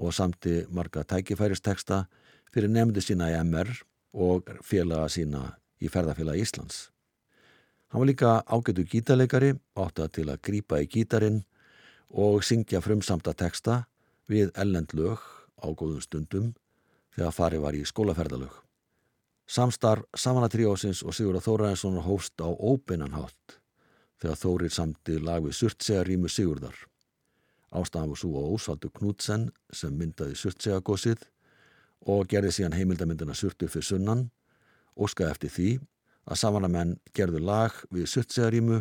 og 0.00 0.12
samti 0.12 0.64
marga 0.68 1.04
tækifæristeksta 1.08 2.02
fyrir 2.52 2.72
nefndu 2.72 3.00
sína 3.04 3.30
í 3.32 3.38
MR 3.40 3.70
og 4.12 4.50
félaga 4.64 5.08
sína 5.12 5.44
í 5.80 5.88
ferðarfélagi 5.88 6.44
Íslands. 6.44 6.88
Hann 7.88 8.02
var 8.02 8.10
líka 8.10 8.34
ágætu 8.44 8.84
gítarleikari, 8.90 9.54
áttað 9.76 10.12
til 10.18 10.26
að 10.28 10.42
grýpa 10.44 10.82
í 10.82 10.90
gítarin 10.90 11.40
og 12.10 12.44
syngja 12.44 12.82
frumsamta 12.84 13.32
teksta 13.32 13.84
við 14.28 14.52
ellend 14.60 14.92
lög 14.92 15.24
á 15.60 15.68
góðum 15.72 16.04
stundum 16.04 16.52
þegar 17.16 17.36
farið 17.38 17.64
var 17.64 17.78
í 17.78 17.84
skólaferðalög. 17.88 18.63
Samstarf 19.44 20.06
Samanatríósins 20.16 21.02
og 21.04 21.12
Sigurða 21.12 21.42
Þóraðinsson 21.44 22.00
hóst 22.06 22.40
á 22.40 22.48
óbeinanhátt 22.48 23.58
þegar 24.22 24.40
Þórir 24.40 24.72
samti 24.72 25.18
lag 25.20 25.44
við 25.44 25.58
Surtsegarímu 25.58 26.30
Sigurðar. 26.32 26.76
Ástafan 27.74 28.12
var 28.12 28.20
svo 28.20 28.40
á 28.40 28.44
Ósvaldur 28.48 28.92
Knútsen 28.94 29.50
sem 29.74 29.92
myndaði 29.98 30.38
Surtsegagósið 30.38 31.26
og 32.08 32.28
gerði 32.30 32.54
síðan 32.56 32.78
heimildamindina 32.78 33.36
Surtur 33.36 33.68
fyrir 33.72 33.88
sunnan, 33.88 34.28
óskaði 34.96 35.34
eftir 35.34 35.54
því 35.54 35.70
að 36.24 36.40
samanamenn 36.40 36.98
gerðu 37.12 37.44
lag 37.44 37.76
við 37.92 38.08
Surtsegarímu 38.14 38.80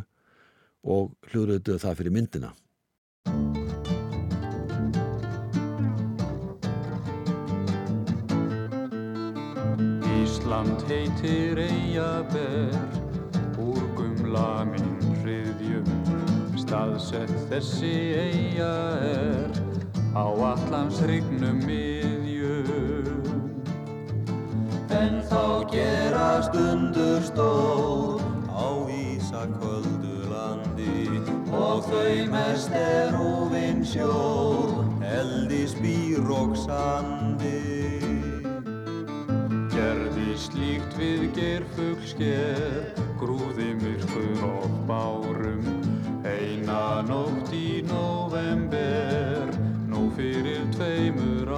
og 0.84 1.16
hljóðrötuðu 1.32 1.84
það 1.84 2.00
fyrir 2.00 2.16
myndina. 2.20 2.54
Ísland 10.44 10.82
heitir 10.90 11.56
Eyjaber 11.58 12.76
úr 13.64 13.84
gumla 13.96 14.66
minn 14.68 14.98
hriðjum 15.22 15.88
staðsett 16.60 17.32
þessi 17.48 17.92
Eyja 18.20 18.74
er 19.08 19.56
á 20.12 20.28
allans 20.28 21.00
hrygnum 21.00 21.64
miðjum. 21.64 23.24
En 24.92 25.24
þá 25.32 25.64
gera 25.72 26.28
stundur 26.50 27.24
stór 27.24 28.20
á 28.52 28.68
Ísakvöldu 29.00 30.28
landi. 30.28 31.24
Og 31.56 31.88
þau 31.88 32.20
mest 32.36 32.76
er 32.76 33.16
húfin 33.16 33.80
sjór, 33.88 34.84
eldi 35.08 35.64
spýr 35.72 36.36
og 36.36 36.58
sandi. 36.68 38.03
Slíkt 40.34 40.96
við 40.98 41.28
gerfuglsker, 41.36 42.88
grúði 43.22 43.68
myrkur 43.78 44.42
og 44.48 44.74
bárum, 44.90 45.68
eina 46.26 47.04
nótt 47.06 47.54
í 47.54 47.84
november, 47.86 49.54
nú 49.92 50.08
fyrir 50.18 50.66
tveimur 50.74 51.53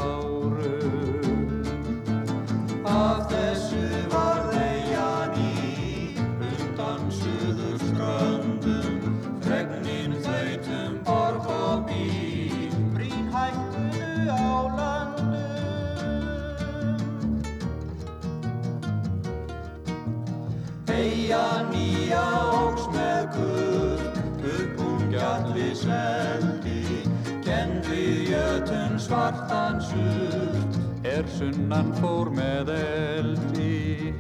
svartan 29.06 29.82
surt, 29.82 30.82
Er 31.06 31.28
sunnan 31.38 31.92
fór 32.00 32.32
með 32.34 32.72
eldi, 32.74 34.14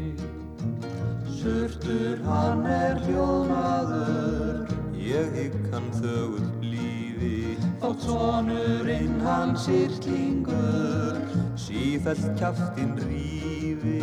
Surtur 1.40 2.22
hann 2.28 2.62
er 2.70 3.00
hljóðmaður, 3.08 4.70
ég 5.02 5.34
hygg 5.34 5.58
hann 5.74 5.90
þögull 5.98 6.52
blíði, 6.62 7.58
þótt 7.82 8.06
sonurinn 8.06 9.18
hann 9.26 9.58
sýrtlingur, 9.66 11.18
sífælt 11.58 12.30
kjaftin 12.38 12.94
rífi. 13.02 14.00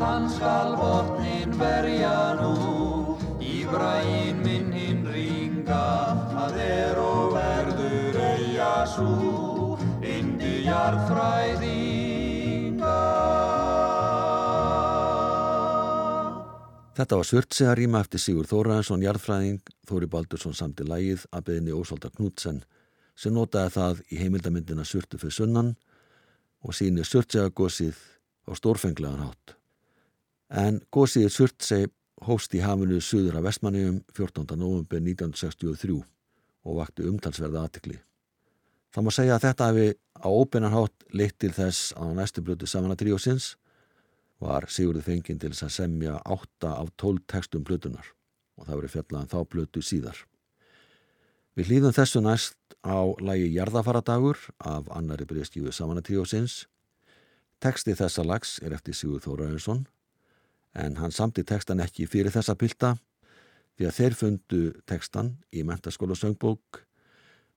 Þann 0.00 0.28
skal 0.32 0.76
botnin 0.80 1.56
verja 1.60 2.18
nú, 2.40 3.18
í 3.44 3.66
bræin 3.68 4.40
minn 4.46 4.72
hinn 4.72 5.04
ringa, 5.12 5.88
að 6.48 6.62
er 6.64 7.04
og 7.04 7.19
svo, 8.90 9.78
indi 10.02 10.66
jarðfræðinga. 10.66 12.98
Þetta 17.00 17.16
var 17.16 17.24
Surtsega 17.24 17.72
rýma 17.78 18.02
eftir 18.04 18.20
Sigur 18.20 18.44
Þóraðinsson, 18.50 19.00
jarðfræðing, 19.06 19.60
Þóri 19.88 20.06
Baldursson 20.10 20.52
samti 20.56 20.84
lægið 20.84 21.22
að 21.32 21.44
beðinni 21.46 21.72
Ósvalda 21.76 22.10
Knútsen 22.12 22.58
sem 23.16 23.32
notaði 23.36 23.70
það 23.76 24.02
í 24.10 24.18
heimildamindina 24.20 24.84
Surtu 24.88 25.16
fyrir 25.20 25.36
sunnan 25.36 25.70
og 26.66 26.70
síni 26.76 27.04
Surtsega 27.06 27.48
gósið 27.56 27.96
á 28.44 28.52
stórfenglegan 28.58 29.24
hátt. 29.24 29.46
En 30.50 30.82
gósiðið 30.92 31.32
Surtseg 31.36 31.88
hóst 32.26 32.50
í 32.58 32.60
hafinu 32.60 33.00
suður 33.00 33.36
af 33.40 33.46
Vestmanniðum 33.48 34.02
14. 34.12 34.44
november 34.60 35.00
1963 35.00 36.02
og 36.68 36.72
vakti 36.82 37.08
umtalsverða 37.08 37.64
aðtikli. 37.64 37.96
Það 38.90 39.04
má 39.06 39.10
segja 39.14 39.36
að 39.36 39.44
þetta 39.46 39.66
hefði 39.70 39.88
á 40.18 40.28
óbennanhátt 40.28 41.04
leitt 41.14 41.36
til 41.38 41.52
þess 41.54 41.92
að 41.94 42.10
á 42.10 42.18
næstu 42.18 42.42
blötu 42.42 42.66
samanatríósins 42.66 43.52
var 44.42 44.66
Sigurður 44.72 45.06
fenginn 45.06 45.38
til 45.38 45.52
þess 45.52 45.66
að 45.68 45.76
semja 45.76 46.16
8 46.24 46.72
af 46.72 46.90
12 46.98 47.22
textum 47.30 47.62
blötunar 47.66 48.08
og 48.58 48.66
það 48.66 48.80
verið 48.80 48.94
fjallaðan 48.96 49.30
þá 49.30 49.38
blötu 49.52 49.84
síðar. 49.84 50.18
Við 51.54 51.70
hlýðum 51.70 51.94
þessu 51.94 52.22
næst 52.24 52.58
á 52.82 52.98
lægi 53.20 53.52
Jarðafaradagur 53.54 54.38
af 54.58 54.90
annari 54.96 55.26
breyskífu 55.28 55.72
samanatríósins. 55.74 56.64
Teksti 57.60 57.94
þessa 57.94 58.24
lags 58.26 58.58
er 58.64 58.74
eftir 58.74 58.96
Sigurð 58.96 59.28
Þóraðinsson 59.28 59.84
en 60.74 60.98
hann 60.98 61.14
samti 61.14 61.44
tekstan 61.46 61.82
ekki 61.84 62.08
fyrir 62.10 62.32
þessa 62.34 62.56
pilda 62.58 62.96
því 63.76 63.86
að 63.86 63.96
þeir 63.98 64.16
fundu 64.18 64.62
tekstan 64.88 65.34
í 65.54 65.62
mentaskóla 65.66 66.16
söngbók 66.18 66.82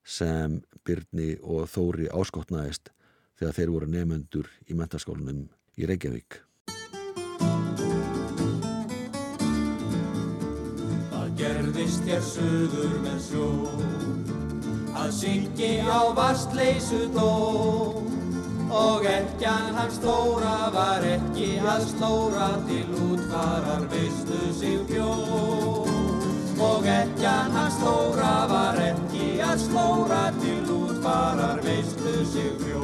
sem 0.04 0.62
Byrni 0.84 1.38
og 1.42 1.68
Þóri 1.72 2.10
áskotnaðist 2.12 2.92
þegar 3.40 3.56
þeir 3.58 3.74
voru 3.74 3.92
nefnendur 3.92 4.50
í 4.70 4.76
mentaskólanum 4.78 5.46
í 5.80 5.88
Reykjavík. 5.90 6.42
Það 11.14 11.30
gerðist 11.40 12.10
hér 12.10 12.26
suður 12.28 12.98
með 13.04 13.22
sjó 13.28 13.48
að 15.04 15.12
syngi 15.18 15.72
á 15.84 16.02
vastleysu 16.16 17.08
dó 17.16 17.32
og 18.74 19.06
ekkjan 19.06 19.74
hans 19.78 20.00
stóra 20.00 20.70
var 20.74 21.04
ekki 21.06 21.58
að 21.62 21.88
slóra 21.92 22.50
til 22.70 22.86
útfarar 23.10 23.88
veistu 23.92 24.40
sig 24.58 24.80
bjó 24.90 25.83
og 26.64 26.88
ekkjan 26.88 27.52
hans 27.58 27.78
stóra 27.80 28.34
var 28.52 28.80
ekki 28.80 29.30
að 29.44 29.58
slóra 29.66 30.24
til 30.40 30.62
útfarar 30.78 31.64
veistu 31.66 32.16
sig 32.34 32.54
bjó 32.64 32.84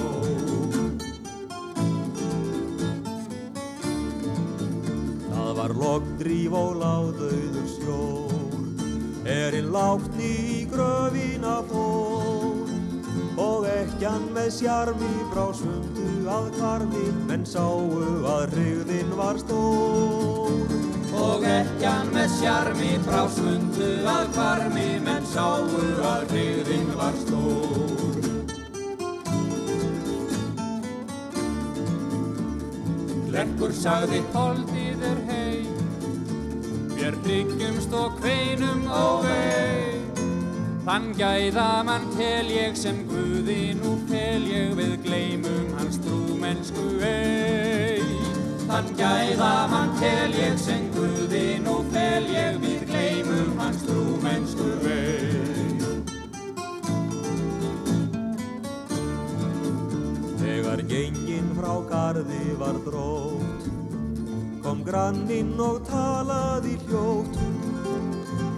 Það 5.30 5.54
var 5.62 5.76
loggdríf 5.84 6.60
og 6.64 6.76
láðauður 6.84 7.70
sjór 7.78 8.30
Erinn 9.30 9.70
látni 9.70 10.30
í 10.58 10.62
gröfina 10.72 11.60
fór. 11.70 12.72
Og 13.40 13.68
ekkjan 13.70 14.26
með 14.34 14.50
sjarmi 14.58 15.12
frá 15.30 15.46
sundu 15.56 16.10
að 16.34 16.50
kvarmi 16.58 17.06
Menn 17.30 17.46
sáu 17.48 18.02
að 18.34 18.56
hrigðin 18.56 19.16
var 19.20 19.40
stór 19.44 20.39
Og 21.20 21.44
ekkjan 21.44 22.14
með 22.16 22.34
sjarmi 22.40 22.94
frá 23.06 23.24
sundu 23.36 23.92
að 24.08 24.34
kvarmi 24.38 24.90
Menn 25.06 25.28
sáu 25.34 25.68
að 26.14 26.30
hrigðin 26.34 26.94
var 27.00 27.18
stór 27.26 28.00
Lekkur 33.40 33.72
sagði 33.72 34.20
holdið 34.34 35.04
er 35.06 35.20
hei, 35.30 35.60
vér 36.96 37.16
hryggjumst 37.24 37.94
og 37.96 38.18
kveinum 38.18 38.82
og 38.90 39.28
vei. 39.28 39.96
Þann 40.88 41.12
gæða 41.16 41.70
mann 41.88 42.10
tel 42.18 42.50
ég 42.52 42.76
sem 42.80 43.06
Guði, 43.08 43.76
nú 43.80 43.96
tel 44.10 44.44
ég 44.50 44.76
við 44.80 45.00
gleymum 45.06 45.74
hans 45.78 46.02
trúmennsku 46.04 46.90
ei. 47.00 47.69
Þann 48.70 48.90
gæða 48.94 49.54
hann 49.72 49.96
tel 49.98 50.34
ég 50.38 50.58
sem 50.62 50.84
Guðin 50.94 51.66
og 51.72 51.88
fel 51.90 52.28
ég 52.30 52.60
við 52.62 52.84
gleymum 52.86 53.56
hans 53.58 53.80
trúmennsku 53.88 54.68
vei. 54.84 56.12
Þegar 60.38 60.84
gengin 60.92 61.50
frá 61.58 61.72
gardi 61.90 62.44
var 62.60 62.78
drótt, 62.86 63.66
kom 64.62 64.84
granninn 64.86 65.56
og 65.58 65.82
talaði 65.90 66.76
hljótt. 66.84 67.40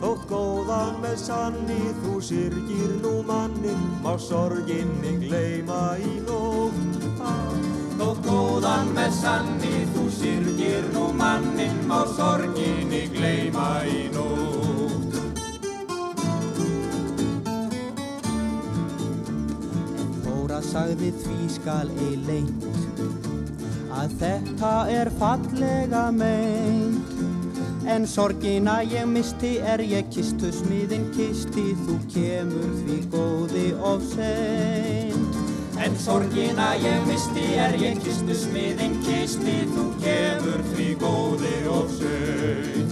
Þótt 0.02 0.26
góðan 0.28 1.00
með 1.06 1.16
sanni 1.24 1.80
þú 2.02 2.18
sirgir 2.28 2.98
nú 3.00 3.22
mannin, 3.32 3.88
má 4.04 4.18
sorginni 4.20 5.16
gleima 5.24 5.86
í 6.04 6.18
nótt. 6.28 7.01
Þótt 8.02 8.24
góðan 8.26 8.88
með 8.96 9.12
sanni 9.14 9.80
þú 9.94 10.04
syrgir 10.10 10.86
nú 10.90 11.04
mannin 11.14 11.84
Má 11.86 12.00
sorginni 12.10 13.02
gleima 13.14 13.66
í 13.86 14.08
nótt. 14.10 15.20
En 20.02 20.10
Þóra 20.24 20.64
sagði 20.66 21.12
því 21.20 21.38
skal 21.60 21.94
ei 22.08 22.16
leint 22.26 22.66
Að 24.02 24.16
þetta 24.24 24.74
er 24.96 25.12
fallega 25.22 26.08
meint. 26.16 27.14
En 27.86 28.10
sorgina 28.10 28.80
ég 28.82 29.06
misti 29.14 29.60
er 29.62 29.86
ég 29.86 30.10
kistu 30.10 30.50
smiðin 30.50 31.06
kisti 31.14 31.76
Þú 31.86 32.02
kemur 32.16 32.74
því 32.82 32.98
góði 33.14 33.68
of 33.78 34.10
seint 34.16 35.31
En 35.82 35.96
sorgina 35.98 36.76
ég 36.78 37.06
misti 37.10 37.44
er 37.58 37.74
ég 37.82 37.98
kistu 38.04 38.36
smiðin 38.38 39.00
kisti 39.02 39.64
Þú 39.72 39.86
kemur 40.04 40.62
því 40.76 40.88
góði 41.02 41.56
og 41.74 41.90
sög 41.96 42.92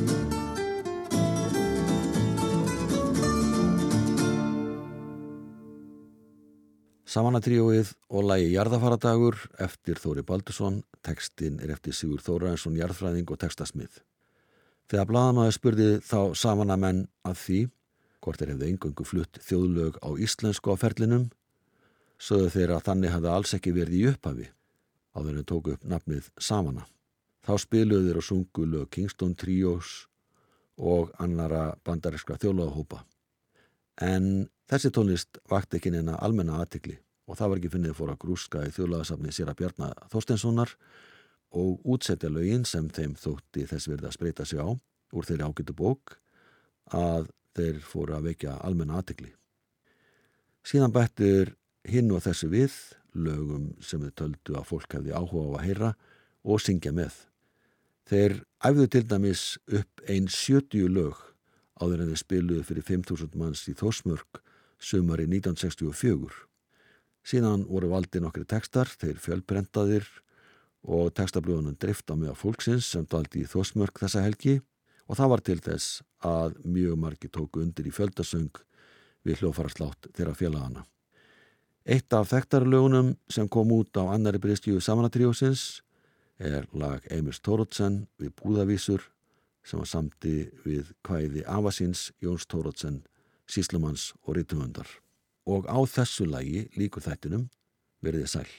Samanatríóið 7.09 7.95
og 8.13 8.25
lægi 8.29 8.51
Jarðafaradagur 8.53 9.37
eftir 9.61 9.97
Þóri 9.97 10.21
Baldursson, 10.25 10.83
tekstinn 11.05 11.57
er 11.57 11.73
eftir 11.73 11.93
Sigur 11.97 12.21
Þóraðinsson, 12.21 12.77
jarðfræðing 12.77 13.31
og 13.33 13.39
tekstasmið. 13.41 13.95
Þegar 14.89 15.09
bladamæði 15.09 15.55
spurði 15.55 15.87
þá 16.05 16.37
samanamenn 16.37 17.07
að 17.25 17.41
því 17.41 17.59
hvort 18.21 18.41
þeir 18.41 18.53
hefðu 18.53 18.69
engungu 18.69 19.07
flutt 19.09 19.41
þjóðlög 19.41 19.97
á 20.05 20.09
íslensku 20.21 20.73
á 20.73 20.77
ferlinum, 20.77 21.29
sögðu 22.19 22.53
þeir 22.53 22.75
að 22.75 22.85
þannig 22.87 23.13
hafði 23.15 23.29
alls 23.33 23.53
ekki 23.55 23.75
verið 23.75 23.99
í 23.99 24.07
upphafi 24.11 24.47
áður 25.15 25.39
en 25.39 25.47
tóku 25.47 25.73
upp 25.73 25.85
nafnið 25.87 26.29
Samana. 26.39 26.85
Þá 27.45 27.53
spiluðu 27.63 28.09
þeir 28.09 28.19
og 28.19 28.25
sungu 28.27 28.65
lög 28.67 28.89
Kingston 28.93 29.35
Trios 29.39 29.93
og 30.79 31.13
annara 31.19 31.73
bandarískra 31.83 32.37
þjóðlögahópa. 32.39 33.03
En 34.03 34.47
þessi 34.69 34.91
tónlist 34.95 35.39
vakti 35.49 35.79
ekki 35.79 35.91
neina 35.95 36.19
almenna 36.23 36.59
aðtikli 36.61 36.99
og 37.29 37.37
það 37.37 37.51
var 37.51 37.61
ekki 37.61 37.73
finnið 37.73 37.97
fór 37.97 38.13
að 38.13 38.21
grúska 38.23 38.63
í 38.65 38.73
þjóðlagasafni 38.75 39.33
sér 39.33 39.51
að 39.51 39.59
Bjarnar 39.61 40.05
Þorstenssonar 40.11 40.75
og 41.59 41.83
útsetja 41.89 42.29
lögin 42.31 42.65
sem 42.65 42.87
þeim 42.93 43.15
þótti 43.19 43.65
þess 43.69 43.89
verið 43.89 44.09
að 44.09 44.15
spreita 44.15 44.45
sig 44.45 44.61
á 44.61 44.69
úr 44.69 45.25
þeirri 45.25 45.47
ágættu 45.47 45.75
bók 45.75 46.15
að 46.95 47.29
þeir 47.57 47.81
fóru 47.83 48.15
að 48.15 48.29
vekja 48.29 48.55
almenna 48.65 48.99
aðtikli. 48.99 49.31
Síðan 50.65 50.93
bættur 50.93 51.55
hinn 51.91 52.11
og 52.15 52.23
þessu 52.25 52.49
við 52.51 52.75
lögum 53.17 53.71
sem 53.83 54.01
þau 54.05 54.13
töldu 54.21 54.57
að 54.59 54.69
fólk 54.69 54.95
hefði 54.97 55.15
áhuga 55.15 55.45
á 55.49 55.51
að 55.57 55.65
heyra 55.65 55.89
og 56.45 56.61
syngja 56.63 56.93
með. 56.95 57.15
Þeir 58.09 58.39
æfðu 58.65 58.85
til 58.89 59.03
dæmis 59.09 59.43
upp 59.67 60.03
einn 60.09 60.29
70 60.33 60.89
lög 60.93 61.17
áður 61.79 62.03
en 62.03 62.11
þeir 62.11 62.21
spiluðu 62.23 62.67
fyrir 62.67 62.87
5.000 62.87 63.39
manns 63.39 63.65
í 63.69 63.75
Þósmörk 63.77 64.41
sumari 64.79 65.27
1964. 65.29 66.45
Síðan 67.29 67.65
voru 67.67 67.91
valdi 67.91 68.21
nokkri 68.23 68.45
tekstar, 68.47 68.89
þeir 68.89 69.19
fjölbrentaðir 69.21 70.07
og 70.87 71.11
tekstablöðunum 71.17 71.77
drifta 71.79 72.15
með 72.15 72.33
að 72.33 72.41
fólksins 72.43 72.87
sem 72.87 73.05
daldi 73.09 73.43
í 73.43 73.49
Þósmörk 73.49 73.99
þessa 74.01 74.23
helgi 74.23 74.59
og 75.09 75.19
það 75.19 75.33
var 75.33 75.43
til 75.45 75.59
þess 75.65 75.99
að 76.25 76.55
mjög 76.63 77.01
margi 77.01 77.31
tóku 77.31 77.63
undir 77.63 77.89
í 77.89 77.93
fjöldasöng 77.93 78.63
við 79.27 79.43
hljófaraslátt 79.43 80.09
þeirra 80.15 80.37
félagana. 80.37 80.85
Eitt 81.87 82.13
af 82.13 82.27
þekktarlögunum 82.33 83.13
sem 83.31 83.47
kom 83.47 83.71
út 83.71 83.95
á 83.95 84.03
annari 84.11 84.39
bristjöfu 84.41 84.81
samanatríósins 84.83 85.81
er 86.39 86.67
lag 86.73 87.05
Eimis 87.11 87.39
Tórótsen 87.39 88.07
við 88.19 88.33
Búðavísur 88.39 89.05
sem 89.63 89.79
var 89.79 89.87
samti 89.87 90.49
við 90.65 90.91
kvæði 91.05 91.45
Avasins, 91.47 92.09
Jóns 92.23 92.47
Tórótsen, 92.47 93.03
Síslumanns 93.47 94.13
og 94.23 94.35
Rítumundar. 94.37 94.87
Og 95.47 95.67
á 95.67 95.79
þessu 95.87 96.27
lagi 96.29 96.67
líkur 96.77 97.05
þættinum 97.05 97.47
verðið 98.03 98.33
sæl. 98.35 98.51